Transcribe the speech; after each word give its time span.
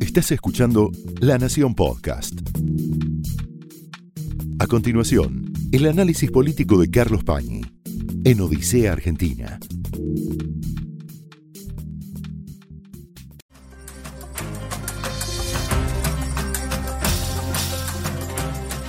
Estás 0.00 0.32
escuchando 0.32 0.90
La 1.20 1.38
Nación 1.38 1.74
Podcast. 1.74 2.34
A 4.58 4.66
continuación, 4.66 5.52
el 5.72 5.86
análisis 5.86 6.30
político 6.30 6.78
de 6.80 6.90
Carlos 6.90 7.22
Pañi 7.22 7.62
en 8.24 8.40
Odisea 8.40 8.92
Argentina. 8.92 9.58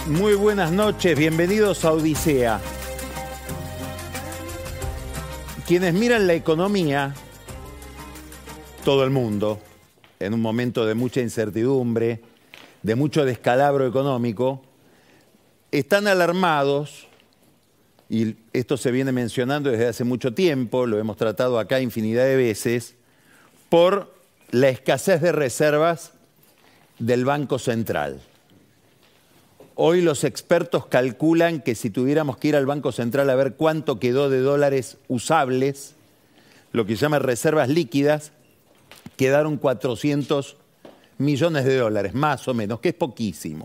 Muy 0.08 0.34
buenas 0.34 0.72
noches, 0.72 1.18
bienvenidos 1.18 1.86
a 1.86 1.94
Odisea. 1.94 2.60
Quienes 5.68 5.94
miran 5.94 6.28
la 6.28 6.34
economía, 6.34 7.14
todo 8.84 9.04
el 9.06 9.12
mundo, 9.12 9.62
en 10.22 10.34
un 10.34 10.42
momento 10.42 10.86
de 10.86 10.96
mucha 10.96 11.22
incertidumbre, 11.22 12.22
de 12.84 12.96
mucho 12.96 13.26
descalabro 13.26 13.88
económico, 13.88 14.62
están 15.72 16.08
alarmados, 16.08 17.08
y 18.10 18.36
esto 18.54 18.78
se 18.78 18.92
viene 18.92 19.12
mencionando 19.12 19.72
desde 19.72 19.88
hace 19.88 20.04
mucho 20.04 20.34
tiempo, 20.34 20.86
lo 20.86 21.00
hemos 21.00 21.18
tratado 21.18 21.60
acá 21.60 21.80
infinidad 21.80 22.26
de 22.26 22.36
veces, 22.36 22.96
por 23.70 24.14
la 24.52 24.70
escasez 24.70 25.22
de 25.22 25.32
reservas 25.32 26.12
del 27.00 27.26
Banco 27.26 27.58
Central. 27.58 28.22
Hoy 29.76 30.02
los 30.02 30.24
expertos 30.26 30.86
calculan 30.88 31.62
que 31.62 31.74
si 31.74 31.90
tuviéramos 31.90 32.38
que 32.38 32.50
ir 32.50 32.56
al 32.56 32.66
Banco 32.66 32.92
Central 32.92 33.30
a 33.30 33.36
ver 33.36 33.54
cuánto 33.54 34.00
quedó 34.00 34.30
de 34.30 34.40
dólares 34.40 34.98
usables, 35.08 35.96
lo 36.74 36.86
que 36.86 36.96
se 36.96 37.02
llama 37.02 37.20
reservas 37.20 37.70
líquidas, 37.70 38.34
quedaron 39.16 39.58
400 39.58 40.58
millones 41.18 41.66
de 41.66 41.78
dólares, 41.78 42.14
más 42.14 42.48
o 42.48 42.54
menos, 42.54 42.80
que 42.80 42.90
es 42.90 42.96
poquísimo. 42.96 43.64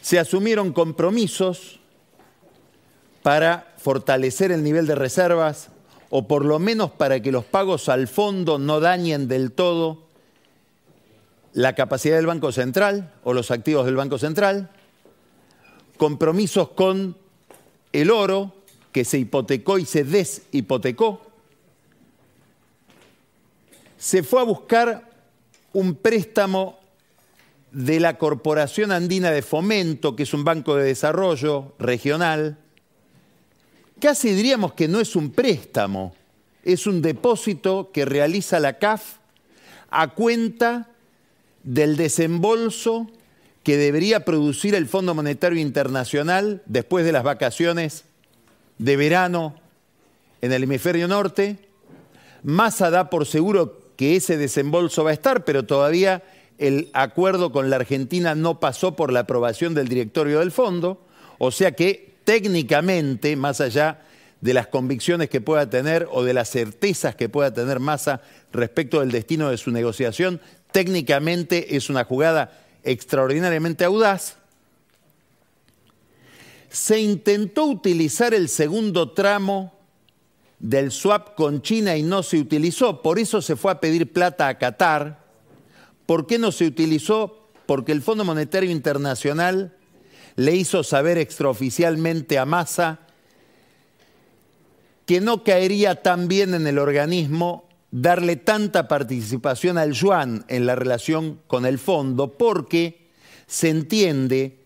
Se 0.00 0.18
asumieron 0.18 0.72
compromisos 0.72 1.80
para 3.22 3.72
fortalecer 3.78 4.50
el 4.50 4.62
nivel 4.62 4.86
de 4.86 4.94
reservas 4.94 5.68
o 6.10 6.26
por 6.26 6.44
lo 6.44 6.58
menos 6.58 6.90
para 6.90 7.20
que 7.20 7.32
los 7.32 7.44
pagos 7.44 7.88
al 7.88 8.08
fondo 8.08 8.58
no 8.58 8.80
dañen 8.80 9.28
del 9.28 9.52
todo 9.52 10.02
la 11.52 11.74
capacidad 11.74 12.16
del 12.16 12.26
Banco 12.26 12.52
Central 12.52 13.12
o 13.24 13.32
los 13.32 13.50
activos 13.50 13.86
del 13.86 13.96
Banco 13.96 14.18
Central, 14.18 14.70
compromisos 15.96 16.70
con 16.70 17.16
el 17.92 18.10
oro 18.10 18.54
que 18.90 19.04
se 19.04 19.18
hipotecó 19.18 19.78
y 19.78 19.84
se 19.84 20.04
deshipotecó. 20.04 21.31
Se 24.02 24.24
fue 24.24 24.40
a 24.40 24.44
buscar 24.44 25.08
un 25.72 25.94
préstamo 25.94 26.80
de 27.70 28.00
la 28.00 28.18
Corporación 28.18 28.90
Andina 28.90 29.30
de 29.30 29.42
Fomento, 29.42 30.16
que 30.16 30.24
es 30.24 30.34
un 30.34 30.42
banco 30.42 30.74
de 30.74 30.86
desarrollo 30.86 31.76
regional. 31.78 32.58
Casi 34.00 34.32
diríamos 34.32 34.72
que 34.72 34.88
no 34.88 34.98
es 34.98 35.14
un 35.14 35.30
préstamo, 35.30 36.16
es 36.64 36.88
un 36.88 37.00
depósito 37.00 37.92
que 37.92 38.04
realiza 38.04 38.58
la 38.58 38.80
CAF 38.80 39.18
a 39.88 40.08
cuenta 40.08 40.88
del 41.62 41.96
desembolso 41.96 43.08
que 43.62 43.76
debería 43.76 44.24
producir 44.24 44.74
el 44.74 44.88
Fondo 44.88 45.14
Monetario 45.14 45.60
Internacional 45.60 46.60
después 46.66 47.04
de 47.04 47.12
las 47.12 47.22
vacaciones 47.22 48.02
de 48.78 48.96
verano 48.96 49.54
en 50.40 50.50
el 50.50 50.64
hemisferio 50.64 51.06
norte. 51.06 51.56
Massa 52.42 52.90
da 52.90 53.08
por 53.08 53.26
seguro 53.26 53.81
que 54.02 54.16
ese 54.16 54.36
desembolso 54.36 55.04
va 55.04 55.10
a 55.10 55.12
estar, 55.12 55.44
pero 55.44 55.62
todavía 55.62 56.24
el 56.58 56.90
acuerdo 56.92 57.52
con 57.52 57.70
la 57.70 57.76
Argentina 57.76 58.34
no 58.34 58.58
pasó 58.58 58.96
por 58.96 59.12
la 59.12 59.20
aprobación 59.20 59.74
del 59.74 59.86
directorio 59.86 60.40
del 60.40 60.50
fondo, 60.50 61.06
o 61.38 61.52
sea 61.52 61.70
que 61.70 62.16
técnicamente, 62.24 63.36
más 63.36 63.60
allá 63.60 64.00
de 64.40 64.54
las 64.54 64.66
convicciones 64.66 65.30
que 65.30 65.40
pueda 65.40 65.70
tener 65.70 66.08
o 66.10 66.24
de 66.24 66.34
las 66.34 66.50
certezas 66.50 67.14
que 67.14 67.28
pueda 67.28 67.54
tener 67.54 67.78
Massa 67.78 68.22
respecto 68.52 68.98
del 68.98 69.12
destino 69.12 69.50
de 69.50 69.56
su 69.56 69.70
negociación, 69.70 70.40
técnicamente 70.72 71.76
es 71.76 71.88
una 71.88 72.02
jugada 72.02 72.60
extraordinariamente 72.82 73.84
audaz. 73.84 74.34
Se 76.70 76.98
intentó 76.98 77.66
utilizar 77.66 78.34
el 78.34 78.48
segundo 78.48 79.12
tramo 79.12 79.72
del 80.62 80.92
swap 80.92 81.34
con 81.34 81.60
China 81.60 81.96
y 81.96 82.04
no 82.04 82.22
se 82.22 82.38
utilizó, 82.38 83.02
por 83.02 83.18
eso 83.18 83.42
se 83.42 83.56
fue 83.56 83.72
a 83.72 83.80
pedir 83.80 84.12
plata 84.12 84.46
a 84.46 84.58
Qatar. 84.58 85.24
¿Por 86.06 86.26
qué 86.26 86.38
no 86.38 86.52
se 86.52 86.66
utilizó? 86.66 87.48
Porque 87.66 87.92
el 87.92 88.00
Fondo 88.00 88.24
Monetario 88.24 88.70
Internacional 88.70 89.76
le 90.36 90.54
hizo 90.54 90.84
saber 90.84 91.18
extraoficialmente 91.18 92.38
a 92.38 92.46
Massa 92.46 93.00
que 95.04 95.20
no 95.20 95.42
caería 95.42 95.96
tan 96.00 96.28
bien 96.28 96.54
en 96.54 96.66
el 96.66 96.78
organismo 96.78 97.68
darle 97.90 98.36
tanta 98.36 98.86
participación 98.86 99.78
al 99.78 99.92
yuan 99.92 100.44
en 100.48 100.64
la 100.64 100.76
relación 100.76 101.40
con 101.48 101.66
el 101.66 101.78
fondo 101.78 102.38
porque 102.38 103.08
se 103.48 103.68
entiende 103.68 104.60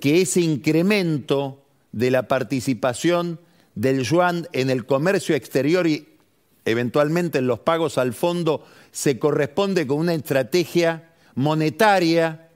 que 0.00 0.22
ese 0.22 0.40
incremento 0.40 1.62
de 1.92 2.10
la 2.10 2.26
participación 2.26 3.38
del 3.74 4.02
yuan 4.02 4.48
en 4.52 4.70
el 4.70 4.86
comercio 4.86 5.34
exterior 5.34 5.86
y 5.86 6.08
eventualmente 6.64 7.38
en 7.38 7.46
los 7.46 7.60
pagos 7.60 7.98
al 7.98 8.12
fondo 8.12 8.64
se 8.90 9.18
corresponde 9.18 9.86
con 9.86 9.98
una 9.98 10.14
estrategia 10.14 11.10
monetaria, 11.34 12.48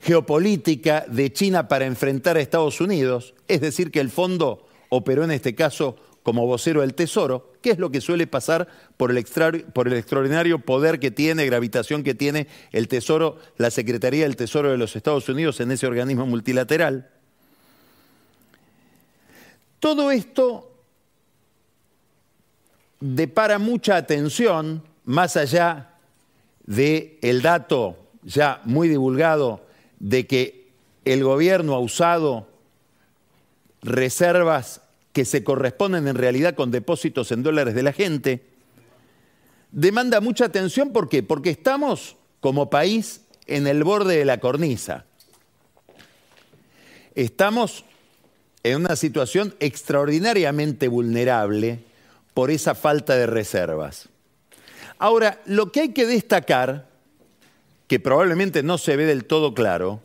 geopolítica 0.00 1.04
de 1.08 1.32
China 1.32 1.68
para 1.68 1.86
enfrentar 1.86 2.36
a 2.36 2.40
Estados 2.40 2.80
Unidos, 2.80 3.34
es 3.46 3.60
decir, 3.60 3.90
que 3.90 4.00
el 4.00 4.10
fondo 4.10 4.66
operó 4.88 5.24
en 5.24 5.30
este 5.30 5.54
caso 5.54 5.96
como 6.22 6.46
vocero 6.46 6.80
del 6.80 6.94
Tesoro, 6.94 7.52
¿qué 7.60 7.70
es 7.70 7.78
lo 7.78 7.90
que 7.90 8.00
suele 8.00 8.26
pasar 8.26 8.68
por 8.96 9.10
el, 9.10 9.24
por 9.72 9.88
el, 9.88 9.94
extraordinario 9.94 10.60
poder 10.60 11.00
que 11.00 11.10
tiene, 11.10 11.46
gravitación 11.46 12.02
que 12.02 12.14
tiene 12.14 12.46
el 12.70 12.88
Tesoro, 12.88 13.38
la 13.56 13.70
Secretaría 13.70 14.24
del 14.24 14.36
Tesoro 14.36 14.70
de 14.70 14.78
los 14.78 14.94
Estados 14.94 15.28
Unidos 15.28 15.60
en 15.60 15.72
ese 15.72 15.86
organismo 15.86 16.26
multilateral. 16.26 17.10
Todo 19.82 20.12
esto 20.12 20.70
depara 23.00 23.58
mucha 23.58 23.96
atención, 23.96 24.84
más 25.04 25.36
allá 25.36 25.96
del 26.64 27.18
el 27.20 27.42
dato 27.42 27.96
ya 28.22 28.60
muy 28.62 28.86
divulgado 28.86 29.66
de 29.98 30.28
que 30.28 30.70
el 31.04 31.24
gobierno 31.24 31.74
ha 31.74 31.80
usado 31.80 32.46
reservas 33.82 34.82
que 35.12 35.24
se 35.24 35.42
corresponden 35.42 36.06
en 36.06 36.14
realidad 36.14 36.54
con 36.54 36.70
depósitos 36.70 37.32
en 37.32 37.42
dólares 37.42 37.74
de 37.74 37.82
la 37.82 37.92
gente, 37.92 38.46
demanda 39.72 40.20
mucha 40.20 40.44
atención. 40.44 40.92
¿Por 40.92 41.08
qué? 41.08 41.24
Porque 41.24 41.50
estamos 41.50 42.14
como 42.38 42.70
país 42.70 43.22
en 43.48 43.66
el 43.66 43.82
borde 43.82 44.16
de 44.16 44.26
la 44.26 44.38
cornisa. 44.38 45.06
Estamos 47.16 47.84
en 48.62 48.76
una 48.76 48.96
situación 48.96 49.54
extraordinariamente 49.60 50.88
vulnerable 50.88 51.80
por 52.34 52.50
esa 52.50 52.74
falta 52.74 53.16
de 53.16 53.26
reservas. 53.26 54.08
Ahora, 54.98 55.40
lo 55.46 55.72
que 55.72 55.80
hay 55.80 55.88
que 55.90 56.06
destacar, 56.06 56.88
que 57.88 57.98
probablemente 57.98 58.62
no 58.62 58.78
se 58.78 58.96
ve 58.96 59.04
del 59.04 59.24
todo 59.24 59.54
claro, 59.54 60.00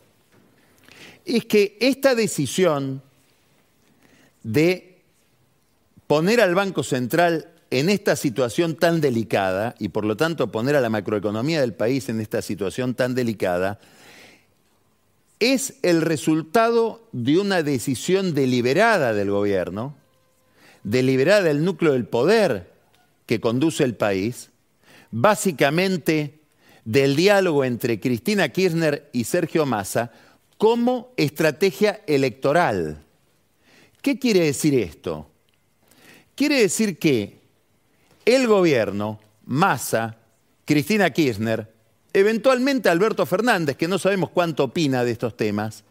es 1.25 1.45
que 1.45 1.77
esta 1.79 2.15
decisión 2.15 3.01
de 4.43 4.97
poner 6.07 6.41
al 6.41 6.55
Banco 6.55 6.83
Central 6.83 7.49
en 7.69 7.89
esta 7.89 8.15
situación 8.15 8.75
tan 8.75 9.01
delicada 9.01 9.75
y 9.77 9.89
por 9.89 10.05
lo 10.05 10.15
tanto 10.15 10.51
poner 10.51 10.75
a 10.75 10.81
la 10.81 10.89
macroeconomía 10.89 11.59
del 11.59 11.73
país 11.73 12.07
en 12.07 12.21
esta 12.21 12.41
situación 12.41 12.95
tan 12.95 13.13
delicada, 13.13 13.79
es 15.39 15.75
el 15.83 16.01
resultado 16.01 17.07
de 17.11 17.37
una 17.37 17.63
decisión 17.63 18.33
deliberada 18.33 19.13
del 19.13 19.29
gobierno, 19.29 19.95
deliberada 20.83 21.43
del 21.43 21.63
núcleo 21.63 21.93
del 21.93 22.07
poder 22.07 22.73
que 23.25 23.39
conduce 23.39 23.83
el 23.83 23.95
país, 23.95 24.49
básicamente 25.11 26.39
del 26.85 27.15
diálogo 27.15 27.65
entre 27.65 27.99
Cristina 27.99 28.49
Kirchner 28.49 29.09
y 29.11 29.25
Sergio 29.25 29.65
Massa 29.65 30.11
como 30.57 31.13
estrategia 31.17 32.01
electoral. 32.07 33.03
¿Qué 34.01 34.17
quiere 34.17 34.45
decir 34.45 34.73
esto? 34.73 35.29
Quiere 36.35 36.61
decir 36.61 36.97
que 36.97 37.41
el 38.25 38.47
gobierno, 38.47 39.19
Massa, 39.45 40.17
Cristina 40.65 41.09
Kirchner, 41.11 41.76
eventualmente 42.13 42.89
Alberto 42.89 43.25
Fernández, 43.25 43.77
que 43.77 43.87
no 43.87 43.99
sabemos 43.99 44.29
cuánto 44.29 44.63
opina 44.63 45.03
de 45.03 45.11
estos 45.11 45.35
temas, 45.35 45.83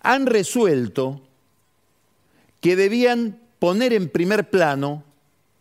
han 0.00 0.26
resuelto 0.26 1.20
que 2.60 2.76
debían 2.76 3.40
poner 3.58 3.92
en 3.92 4.08
primer 4.08 4.50
plano 4.50 5.04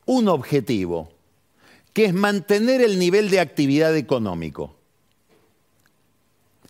un 0.05 0.27
objetivo, 0.27 1.11
que 1.93 2.05
es 2.05 2.13
mantener 2.13 2.81
el 2.81 2.99
nivel 2.99 3.29
de 3.29 3.39
actividad 3.39 3.95
económico, 3.95 4.75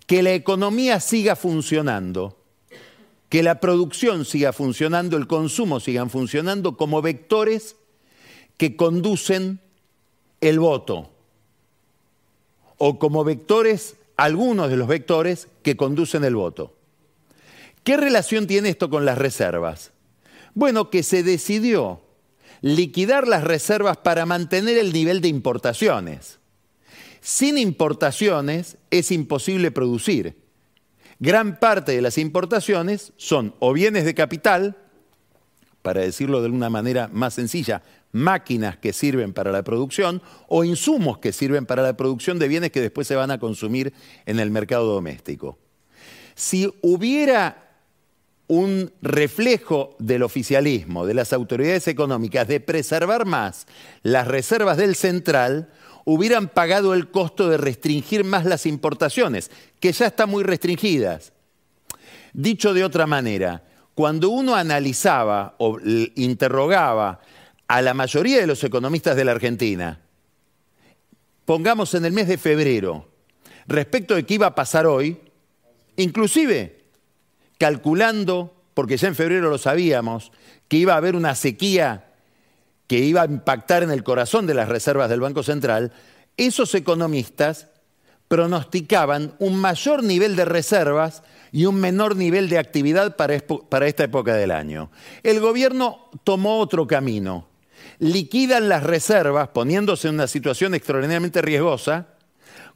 que 0.05 0.23
la 0.23 0.33
economía 0.33 0.99
siga 0.99 1.35
funcionando, 1.35 2.37
que 3.29 3.43
la 3.43 3.59
producción 3.59 4.23
siga 4.23 4.53
funcionando, 4.53 5.17
el 5.17 5.27
consumo 5.27 5.79
sigan 5.79 6.09
funcionando 6.09 6.77
como 6.77 7.01
vectores 7.01 7.75
que 8.55 8.75
conducen 8.75 9.59
el 10.39 10.59
voto 10.59 11.11
o 12.77 12.99
como 12.99 13.23
vectores, 13.23 13.95
algunos 14.15 14.69
de 14.69 14.77
los 14.77 14.87
vectores 14.87 15.47
que 15.63 15.77
conducen 15.77 16.23
el 16.23 16.35
voto. 16.35 16.73
¿Qué 17.83 17.97
relación 17.97 18.47
tiene 18.47 18.69
esto 18.69 18.89
con 18.89 19.05
las 19.05 19.17
reservas? 19.17 19.91
Bueno, 20.53 20.89
que 20.89 21.03
se 21.03 21.23
decidió 21.23 22.01
liquidar 22.61 23.27
las 23.27 23.43
reservas 23.43 23.97
para 23.97 24.25
mantener 24.25 24.77
el 24.77 24.91
nivel 24.91 25.21
de 25.21 25.27
importaciones. 25.27 26.39
Sin 27.21 27.57
importaciones 27.57 28.77
es 28.89 29.11
imposible 29.11 29.71
producir. 29.71 30.35
Gran 31.19 31.59
parte 31.59 31.93
de 31.93 32.01
las 32.01 32.17
importaciones 32.17 33.13
son 33.17 33.55
o 33.59 33.73
bienes 33.73 34.05
de 34.05 34.13
capital, 34.13 34.77
para 35.81 36.01
decirlo 36.01 36.41
de 36.41 36.49
una 36.49 36.69
manera 36.69 37.09
más 37.11 37.33
sencilla, 37.33 37.81
máquinas 38.17 38.77
que 38.77 38.93
sirven 38.93 39.33
para 39.33 39.51
la 39.51 39.63
producción 39.63 40.21
o 40.47 40.63
insumos 40.63 41.19
que 41.19 41.31
sirven 41.31 41.65
para 41.65 41.83
la 41.83 41.95
producción 41.95 42.39
de 42.39 42.47
bienes 42.47 42.71
que 42.71 42.81
después 42.81 43.07
se 43.07 43.15
van 43.15 43.31
a 43.31 43.39
consumir 43.39 43.93
en 44.25 44.39
el 44.39 44.51
mercado 44.51 44.85
doméstico. 44.85 45.57
Si 46.35 46.71
hubiera 46.81 47.67
un 48.47 48.91
reflejo 49.01 49.95
del 49.99 50.23
oficialismo, 50.23 51.05
de 51.05 51.13
las 51.13 51.33
autoridades 51.33 51.87
económicas, 51.87 52.47
de 52.47 52.59
preservar 52.59 53.25
más 53.25 53.67
las 54.03 54.27
reservas 54.27 54.77
del 54.77 54.95
central, 54.95 55.69
hubieran 56.05 56.47
pagado 56.47 56.93
el 56.93 57.11
costo 57.11 57.49
de 57.49 57.57
restringir 57.57 58.23
más 58.23 58.45
las 58.45 58.65
importaciones, 58.65 59.51
que 59.79 59.91
ya 59.91 60.07
están 60.07 60.29
muy 60.29 60.43
restringidas. 60.43 61.33
Dicho 62.33 62.73
de 62.73 62.85
otra 62.85 63.05
manera, 63.05 63.63
cuando 63.93 64.29
uno 64.29 64.55
analizaba 64.55 65.55
o 65.57 65.77
interrogaba 66.15 67.19
a 67.67 67.81
la 67.81 67.93
mayoría 67.93 68.39
de 68.39 68.47
los 68.47 68.63
economistas 68.63 69.15
de 69.15 69.25
la 69.25 69.31
Argentina, 69.31 69.99
pongamos 71.45 71.93
en 71.93 72.05
el 72.05 72.13
mes 72.13 72.27
de 72.27 72.37
febrero, 72.37 73.09
respecto 73.67 74.15
de 74.15 74.25
qué 74.25 74.35
iba 74.35 74.47
a 74.47 74.55
pasar 74.55 74.85
hoy, 74.85 75.19
inclusive 75.97 76.85
calculando, 77.57 78.53
porque 78.73 78.97
ya 78.97 79.07
en 79.07 79.15
febrero 79.15 79.49
lo 79.49 79.57
sabíamos, 79.57 80.31
que 80.67 80.77
iba 80.77 80.93
a 80.93 80.97
haber 80.97 81.15
una 81.15 81.35
sequía 81.35 82.05
que 82.87 82.99
iba 82.99 83.21
a 83.21 83.25
impactar 83.25 83.83
en 83.83 83.91
el 83.91 84.03
corazón 84.03 84.47
de 84.47 84.53
las 84.53 84.69
reservas 84.69 85.09
del 85.09 85.19
Banco 85.19 85.43
Central, 85.43 85.91
esos 86.37 86.73
economistas 86.73 87.67
pronosticaban 88.27 89.35
un 89.39 89.57
mayor 89.57 90.03
nivel 90.03 90.35
de 90.35 90.45
reservas 90.45 91.23
y 91.51 91.65
un 91.65 91.75
menor 91.75 92.15
nivel 92.15 92.49
de 92.49 92.59
actividad 92.59 93.15
para, 93.15 93.35
esta 93.35 94.03
época 94.03 94.35
del 94.35 94.51
año. 94.51 94.89
El 95.23 95.39
gobierno 95.39 96.09
tomó 96.23 96.59
otro 96.59 96.87
camino. 96.87 97.46
Liquidan 97.99 98.69
las 98.69 98.83
reservas 98.83 99.49
poniéndose 99.49 100.07
en 100.07 100.15
una 100.15 100.27
situación 100.27 100.75
extraordinariamente 100.75 101.41
riesgosa 101.41 102.07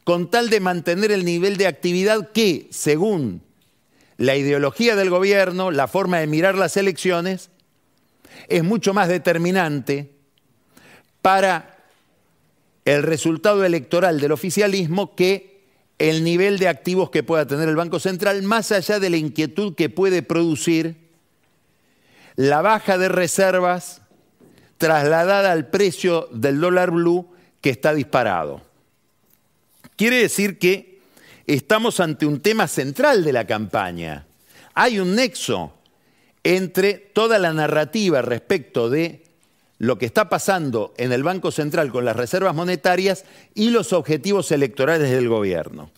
con 0.04 0.32
tal 0.32 0.50
de 0.50 0.60
mantener 0.60 1.12
el 1.12 1.26
nivel 1.26 1.58
de 1.58 1.68
actividad 1.68 2.32
que, 2.32 2.68
según 2.72 3.44
la 4.18 4.36
ideología 4.36 4.96
del 4.96 5.10
gobierno, 5.10 5.72
la 5.72 5.88
forma 5.88 6.20
de 6.20 6.28
mirar 6.28 6.56
las 6.56 6.76
elecciones, 6.78 7.50
es 8.48 8.64
mucho 8.64 8.94
más 8.94 9.08
determinante 9.08 10.12
para 11.22 11.78
el 12.86 13.04
resultado 13.04 13.64
electoral 13.64 14.20
del 14.20 14.32
oficialismo 14.32 15.16
que 15.16 15.62
el 16.00 16.24
nivel 16.24 16.58
de 16.58 16.68
activos 16.68 17.12
que 17.12 17.22
pueda 17.22 17.46
tener 17.46 17.70
el 17.70 17.76
Banco 17.76 18.00
Central, 18.00 18.42
más 18.42 18.72
allá 18.72 19.00
de 19.00 19.12
la 19.12 19.18
inquietud 19.18 19.76
que 19.76 19.90
puede 19.90 20.24
producir 20.24 20.96
la 22.36 22.64
baja 22.64 22.98
de 22.98 23.08
reservas 23.08 24.01
trasladada 24.82 25.52
al 25.52 25.68
precio 25.68 26.28
del 26.32 26.60
dólar 26.60 26.90
blue 26.90 27.30
que 27.62 27.70
está 27.70 27.94
disparado. 27.94 28.62
Quiere 29.96 30.16
decir 30.16 30.58
que 30.58 31.02
estamos 31.46 32.00
ante 32.00 32.26
un 32.26 32.42
tema 32.42 32.68
central 32.68 33.24
de 33.24 33.32
la 33.32 33.46
campaña. 33.46 34.26
Hay 34.74 35.00
un 35.00 35.14
nexo 35.14 35.72
entre 36.44 36.96
toda 36.96 37.38
la 37.38 37.54
narrativa 37.54 38.24
respecto 38.24 38.90
de 38.90 39.22
lo 39.78 40.00
que 40.00 40.08
está 40.08 40.30
pasando 40.30 40.96
en 40.98 41.12
el 41.12 41.22
Banco 41.22 41.52
Central 41.52 41.92
con 41.92 42.04
las 42.04 42.16
reservas 42.16 42.56
monetarias 42.56 43.26
y 43.54 43.70
los 43.70 43.94
objetivos 43.94 44.52
electorales 44.52 45.12
del 45.12 45.30
gobierno. 45.30 45.92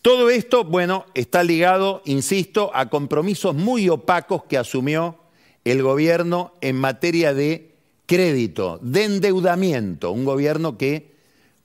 Todo 0.00 0.30
esto, 0.30 0.64
bueno, 0.64 1.04
está 1.12 1.42
ligado, 1.42 2.00
insisto, 2.06 2.70
a 2.72 2.88
compromisos 2.88 3.54
muy 3.54 3.90
opacos 3.90 4.44
que 4.44 4.56
asumió 4.56 5.18
el 5.64 5.82
gobierno 5.82 6.54
en 6.60 6.76
materia 6.76 7.34
de 7.34 7.74
crédito, 8.06 8.78
de 8.82 9.04
endeudamiento, 9.04 10.10
un 10.10 10.24
gobierno 10.24 10.76
que 10.76 11.14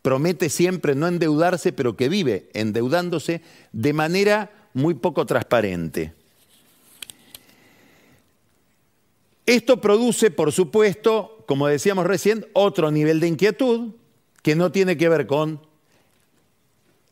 promete 0.01 0.49
siempre 0.49 0.95
no 0.95 1.07
endeudarse, 1.07 1.73
pero 1.73 1.97
que 1.97 2.09
vive 2.09 2.49
endeudándose 2.53 3.41
de 3.73 3.93
manera 3.93 4.51
muy 4.73 4.93
poco 4.93 5.25
transparente. 5.25 6.13
Esto 9.45 9.81
produce, 9.81 10.31
por 10.31 10.51
supuesto, 10.51 11.43
como 11.47 11.67
decíamos 11.67 12.05
recién, 12.05 12.45
otro 12.53 12.91
nivel 12.91 13.19
de 13.19 13.27
inquietud 13.27 13.93
que 14.43 14.55
no 14.55 14.71
tiene 14.71 14.95
que 14.95 15.09
ver 15.09 15.25
con 15.27 15.59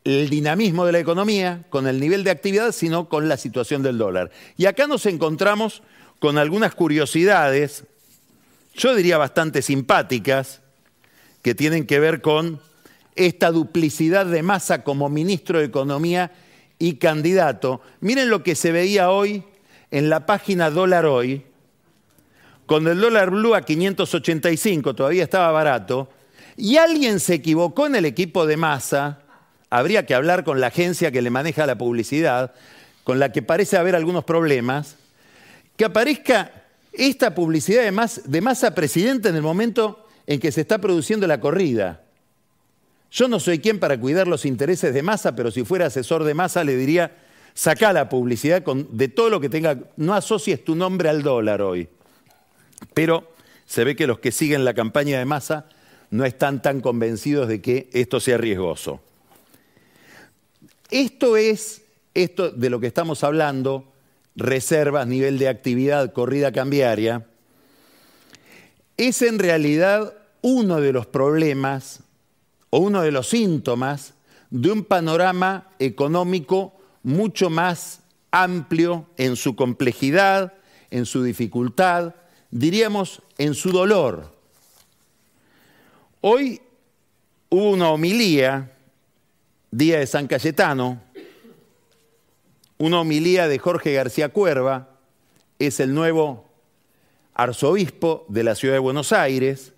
el 0.04 0.30
dinamismo 0.30 0.86
de 0.86 0.92
la 0.92 1.00
economía, 1.00 1.66
con 1.68 1.86
el 1.86 2.00
nivel 2.00 2.24
de 2.24 2.30
actividad, 2.30 2.72
sino 2.72 3.08
con 3.08 3.28
la 3.28 3.36
situación 3.36 3.82
del 3.82 3.98
dólar. 3.98 4.30
Y 4.56 4.66
acá 4.66 4.86
nos 4.86 5.04
encontramos 5.06 5.82
con 6.18 6.38
algunas 6.38 6.74
curiosidades, 6.74 7.84
yo 8.74 8.94
diría 8.94 9.18
bastante 9.18 9.62
simpáticas, 9.62 10.60
que 11.42 11.54
tienen 11.54 11.86
que 11.86 12.00
ver 12.00 12.20
con 12.20 12.60
esta 13.14 13.50
duplicidad 13.50 14.26
de 14.26 14.42
masa 14.42 14.84
como 14.84 15.08
ministro 15.08 15.58
de 15.58 15.66
Economía 15.66 16.32
y 16.78 16.94
candidato. 16.94 17.80
Miren 18.00 18.30
lo 18.30 18.42
que 18.42 18.54
se 18.54 18.72
veía 18.72 19.10
hoy 19.10 19.44
en 19.90 20.10
la 20.10 20.26
página 20.26 20.70
Dólar 20.70 21.06
Hoy, 21.06 21.44
con 22.66 22.86
el 22.86 23.00
dólar 23.00 23.30
blue 23.30 23.54
a 23.54 23.62
585, 23.62 24.94
todavía 24.94 25.24
estaba 25.24 25.50
barato, 25.52 26.10
y 26.54 26.76
alguien 26.76 27.18
se 27.18 27.34
equivocó 27.34 27.86
en 27.86 27.96
el 27.96 28.04
equipo 28.04 28.44
de 28.44 28.58
masa, 28.58 29.20
habría 29.70 30.04
que 30.04 30.14
hablar 30.14 30.44
con 30.44 30.60
la 30.60 30.66
agencia 30.66 31.10
que 31.10 31.22
le 31.22 31.30
maneja 31.30 31.64
la 31.66 31.78
publicidad, 31.78 32.52
con 33.04 33.18
la 33.18 33.32
que 33.32 33.40
parece 33.40 33.78
haber 33.78 33.96
algunos 33.96 34.24
problemas, 34.24 34.97
que 35.78 35.84
aparezca 35.84 36.50
esta 36.92 37.34
publicidad 37.36 37.84
de 37.84 37.92
masa, 37.92 38.20
de 38.24 38.40
masa 38.40 38.74
presidente 38.74 39.28
en 39.28 39.36
el 39.36 39.42
momento 39.42 40.04
en 40.26 40.40
que 40.40 40.50
se 40.50 40.62
está 40.62 40.78
produciendo 40.78 41.26
la 41.28 41.40
corrida. 41.40 42.02
Yo 43.12 43.28
no 43.28 43.38
soy 43.38 43.60
quien 43.60 43.78
para 43.78 43.98
cuidar 43.98 44.26
los 44.26 44.44
intereses 44.44 44.92
de 44.92 45.02
masa, 45.02 45.36
pero 45.36 45.52
si 45.52 45.64
fuera 45.64 45.86
asesor 45.86 46.24
de 46.24 46.34
masa 46.34 46.64
le 46.64 46.76
diría, 46.76 47.16
saca 47.54 47.92
la 47.92 48.08
publicidad 48.08 48.64
de 48.64 49.08
todo 49.08 49.30
lo 49.30 49.40
que 49.40 49.48
tenga, 49.48 49.78
no 49.96 50.14
asocies 50.14 50.64
tu 50.64 50.74
nombre 50.74 51.08
al 51.08 51.22
dólar 51.22 51.62
hoy. 51.62 51.88
Pero 52.92 53.32
se 53.64 53.84
ve 53.84 53.94
que 53.94 54.08
los 54.08 54.18
que 54.18 54.32
siguen 54.32 54.64
la 54.64 54.74
campaña 54.74 55.20
de 55.20 55.26
masa 55.26 55.68
no 56.10 56.24
están 56.24 56.60
tan 56.60 56.80
convencidos 56.80 57.46
de 57.46 57.62
que 57.62 57.88
esto 57.92 58.18
sea 58.18 58.36
riesgoso. 58.36 59.00
Esto 60.90 61.36
es, 61.36 61.82
esto 62.14 62.50
de 62.50 62.68
lo 62.68 62.80
que 62.80 62.88
estamos 62.88 63.22
hablando, 63.22 63.92
reservas, 64.38 65.06
nivel 65.06 65.38
de 65.38 65.48
actividad, 65.48 66.12
corrida 66.12 66.52
cambiaria, 66.52 67.26
es 68.96 69.22
en 69.22 69.38
realidad 69.38 70.14
uno 70.42 70.80
de 70.80 70.92
los 70.92 71.06
problemas 71.06 72.00
o 72.70 72.78
uno 72.78 73.02
de 73.02 73.10
los 73.10 73.28
síntomas 73.28 74.14
de 74.50 74.70
un 74.70 74.84
panorama 74.84 75.68
económico 75.78 76.74
mucho 77.02 77.50
más 77.50 78.00
amplio 78.30 79.06
en 79.16 79.36
su 79.36 79.56
complejidad, 79.56 80.54
en 80.90 81.04
su 81.04 81.22
dificultad, 81.22 82.14
diríamos 82.50 83.22
en 83.38 83.54
su 83.54 83.72
dolor. 83.72 84.34
Hoy 86.20 86.60
hubo 87.48 87.70
una 87.70 87.90
homilía, 87.90 88.72
Día 89.70 89.98
de 89.98 90.06
San 90.06 90.26
Cayetano, 90.26 91.02
una 92.78 93.00
homilía 93.00 93.48
de 93.48 93.58
Jorge 93.58 93.92
García 93.92 94.28
Cuerva, 94.30 94.88
es 95.58 95.80
el 95.80 95.94
nuevo 95.94 96.48
arzobispo 97.34 98.24
de 98.28 98.44
la 98.44 98.54
ciudad 98.54 98.74
de 98.74 98.80
Buenos 98.80 99.12
Aires, 99.12 99.72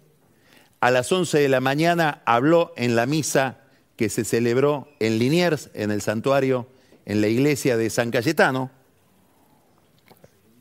a 0.81 0.91
las 0.91 1.11
11 1.11 1.39
de 1.39 1.49
la 1.49 1.61
mañana 1.61 2.23
habló 2.25 2.73
en 2.77 2.97
la 2.97 3.07
misa 3.07 3.59
que 3.97 4.09
se 4.09 4.25
celebró 4.25 4.89
en 4.99 5.19
Liniers, 5.19 5.71
en 5.75 5.91
el 5.91 6.01
santuario, 6.01 6.67
en 7.05 7.21
la 7.21 7.29
iglesia 7.29 7.77
de 7.77 7.91
San 7.91 8.11
Cayetano. 8.11 8.71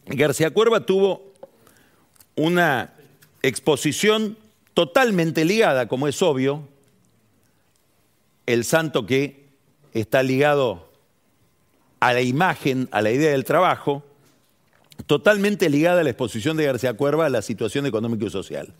García 0.06 0.52
Cuerva 0.52 0.86
tuvo 0.86 1.34
una 2.36 2.94
exposición 3.42 4.38
totalmente 4.74 5.46
ligada, 5.46 5.88
como 5.88 6.08
es 6.08 6.22
obvio, 6.22 6.68
el 8.46 8.66
santo 8.66 9.06
que 9.06 9.48
está 9.94 10.24
ligado 10.24 10.89
a 12.00 12.14
la 12.14 12.22
imagen, 12.22 12.88
a 12.92 13.02
la 13.02 13.12
idea 13.12 13.32
del 13.32 13.44
trabajo, 13.44 14.04
totalmente 15.06 15.70
ligada 15.70 16.02
a 16.02 16.04
la 16.04 16.10
exposición 16.10 16.58
de 16.58 16.66
García 16.66 16.94
Cuerva 16.94 17.26
a 17.26 17.30
la 17.30 17.42
situación 17.42 17.86
económica 17.86 18.26
y 18.26 18.30
social, 18.30 18.74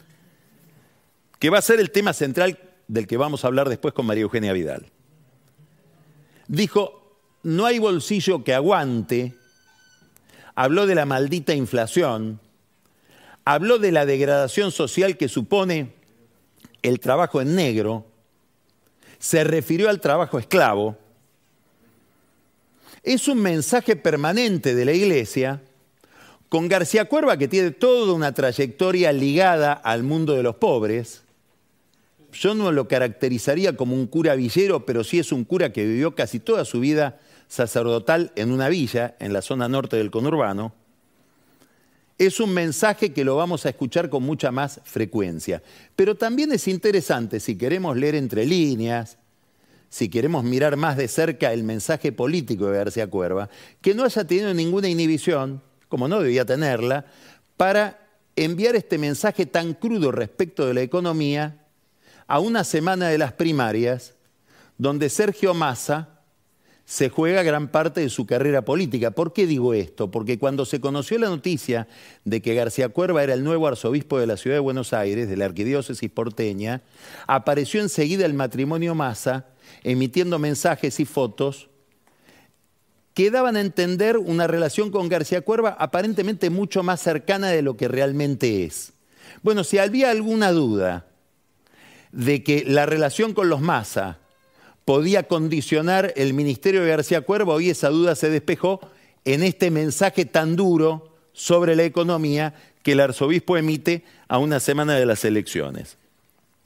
que 1.40 1.50
va 1.50 1.58
a 1.58 1.62
ser 1.62 1.80
el 1.80 1.92
tema 1.92 2.14
central 2.14 2.60
del 2.88 3.08
que 3.08 3.18
vamos 3.18 3.44
a 3.44 3.48
hablar 3.48 3.70
después 3.70 3.94
con 3.94 4.06
María 4.06 4.24
Eugenia 4.24 4.54
Vidal. 4.54 4.88
Dijo, 6.48 7.18
no 7.44 7.66
hay 7.66 7.80
bolsillo 7.80 8.44
que 8.44 8.54
aguante, 8.54 9.34
habló 10.56 10.88
de 10.88 10.96
la 10.96 11.06
maldita 11.06 11.54
inflación, 11.54 12.40
habló 13.46 13.80
de 13.80 13.92
la 13.92 14.06
degradación 14.06 14.72
social 14.72 15.18
que 15.18 15.30
supone 15.30 15.94
el 16.82 17.00
trabajo 17.00 17.42
en 17.42 17.56
negro, 17.56 18.06
se 19.20 19.44
refirió 19.44 19.90
al 19.90 20.00
trabajo 20.00 20.40
esclavo, 20.40 20.98
es 23.04 23.28
un 23.28 23.42
mensaje 23.42 23.96
permanente 23.96 24.76
de 24.76 24.86
la 24.86 24.94
Iglesia 24.94 25.62
con 26.50 26.68
García 26.68 27.06
Cuerva, 27.06 27.38
que 27.38 27.48
tiene 27.48 27.72
toda 27.72 28.14
una 28.14 28.34
trayectoria 28.34 29.12
ligada 29.12 29.74
al 29.74 30.04
mundo 30.04 30.34
de 30.34 30.44
los 30.44 30.56
pobres. 30.56 31.22
Yo 32.34 32.56
no 32.56 32.72
lo 32.72 32.88
caracterizaría 32.88 33.76
como 33.76 33.96
un 33.96 34.08
cura 34.08 34.36
villero, 34.36 34.86
pero 34.86 35.04
sí 35.04 35.20
es 35.20 35.32
un 35.32 35.44
cura 35.44 35.72
que 35.72 35.86
vivió 35.86 36.16
casi 36.16 36.40
toda 36.40 36.66
su 36.66 36.80
vida 36.80 37.20
sacerdotal 37.48 38.32
en 38.36 38.52
una 38.52 38.68
villa, 38.68 39.16
en 39.20 39.34
la 39.34 39.42
zona 39.42 39.70
norte 39.70 39.98
del 39.98 40.12
conurbano. 40.12 40.74
Es 42.18 42.40
un 42.40 42.54
mensaje 42.54 43.14
que 43.14 43.24
lo 43.24 43.38
vamos 43.38 43.66
a 43.66 43.70
escuchar 43.70 44.10
con 44.10 44.24
mucha 44.24 44.52
más 44.52 44.82
frecuencia. 44.84 45.64
Pero 45.96 46.16
también 46.16 46.52
es 46.52 46.68
interesante, 46.68 47.40
si 47.40 47.58
queremos 47.58 47.96
leer 47.96 48.16
entre 48.16 48.46
líneas, 48.46 49.19
si 49.90 50.10
queremos 50.10 50.44
mirar 50.44 50.78
más 50.78 50.98
de 50.98 51.08
cerca 51.08 51.52
el 51.52 51.64
mensaje 51.64 52.12
político 52.12 52.68
de 52.68 52.78
García 52.78 53.08
Cuerva, 53.08 53.50
que 53.82 53.94
no 53.94 54.04
haya 54.04 54.24
tenido 54.24 54.54
ninguna 54.54 54.88
inhibición, 54.88 55.62
como 55.88 56.08
no 56.08 56.22
debía 56.22 56.46
tenerla, 56.46 57.06
para 57.58 58.00
enviar 58.36 58.76
este 58.76 58.98
mensaje 58.98 59.46
tan 59.46 59.74
crudo 59.74 60.12
respecto 60.12 60.66
de 60.66 60.74
la 60.74 60.82
economía 60.82 61.66
a 62.28 62.40
una 62.40 62.64
semana 62.64 63.10
de 63.10 63.18
las 63.18 63.34
primarias, 63.34 64.14
donde 64.78 65.10
Sergio 65.10 65.54
Massa 65.54 66.20
se 66.86 67.10
juega 67.10 67.44
gran 67.44 67.68
parte 67.68 68.02
de 68.02 68.10
su 68.10 68.26
carrera 68.26 68.64
política. 68.64 69.12
¿Por 69.12 69.32
qué 69.32 69.46
digo 69.46 69.76
esto? 69.76 70.10
Porque 70.10 70.40
cuando 70.40 70.66
se 70.66 70.80
conoció 70.80 71.20
la 71.20 71.30
noticia 71.30 71.88
de 72.26 72.42
que 72.42 72.56
García 72.56 72.90
Cuerva 72.90 73.24
era 73.24 73.36
el 73.36 73.44
nuevo 73.44 73.68
arzobispo 73.68 74.18
de 74.18 74.26
la 74.26 74.38
ciudad 74.38 74.56
de 74.56 74.62
Buenos 74.62 74.94
Aires, 74.94 75.30
de 75.30 75.38
la 75.38 75.46
arquidiócesis 75.46 76.10
porteña, 76.10 76.82
apareció 77.28 77.82
enseguida 77.82 78.26
el 78.26 78.34
matrimonio 78.34 78.96
Massa 78.96 79.46
emitiendo 79.84 80.40
mensajes 80.40 81.00
y 81.00 81.06
fotos 81.06 81.70
que 83.14 83.32
daban 83.32 83.56
a 83.58 83.62
entender 83.62 84.18
una 84.18 84.48
relación 84.48 84.92
con 84.92 85.10
García 85.10 85.42
Cuerva 85.42 85.76
aparentemente 85.80 86.50
mucho 86.50 86.84
más 86.84 87.02
cercana 87.02 87.50
de 87.50 87.62
lo 87.62 87.76
que 87.76 87.88
realmente 87.88 88.64
es. 88.64 88.94
Bueno, 89.42 89.64
si 89.64 89.78
había 89.78 90.10
alguna 90.10 90.52
duda 90.52 91.06
de 92.12 92.44
que 92.44 92.64
la 92.66 92.86
relación 92.86 93.34
con 93.34 93.50
los 93.50 93.62
Massa 93.62 94.20
podía 94.86 95.24
condicionar 95.24 96.14
el 96.16 96.34
ministerio 96.34 96.82
de 96.82 96.90
García 96.90 97.22
Cuerva, 97.22 97.54
hoy 97.54 97.70
esa 97.70 97.90
duda 97.90 98.16
se 98.16 98.30
despejó 98.30 98.80
en 99.26 99.44
este 99.44 99.70
mensaje 99.70 100.26
tan 100.26 100.56
duro 100.56 101.16
sobre 101.34 101.76
la 101.76 101.84
economía 101.84 102.54
que 102.84 102.94
el 102.94 103.00
arzobispo 103.02 103.58
emite 103.58 104.04
a 104.28 104.38
una 104.38 104.60
semana 104.60 104.96
de 104.96 105.06
las 105.06 105.26
elecciones, 105.26 105.98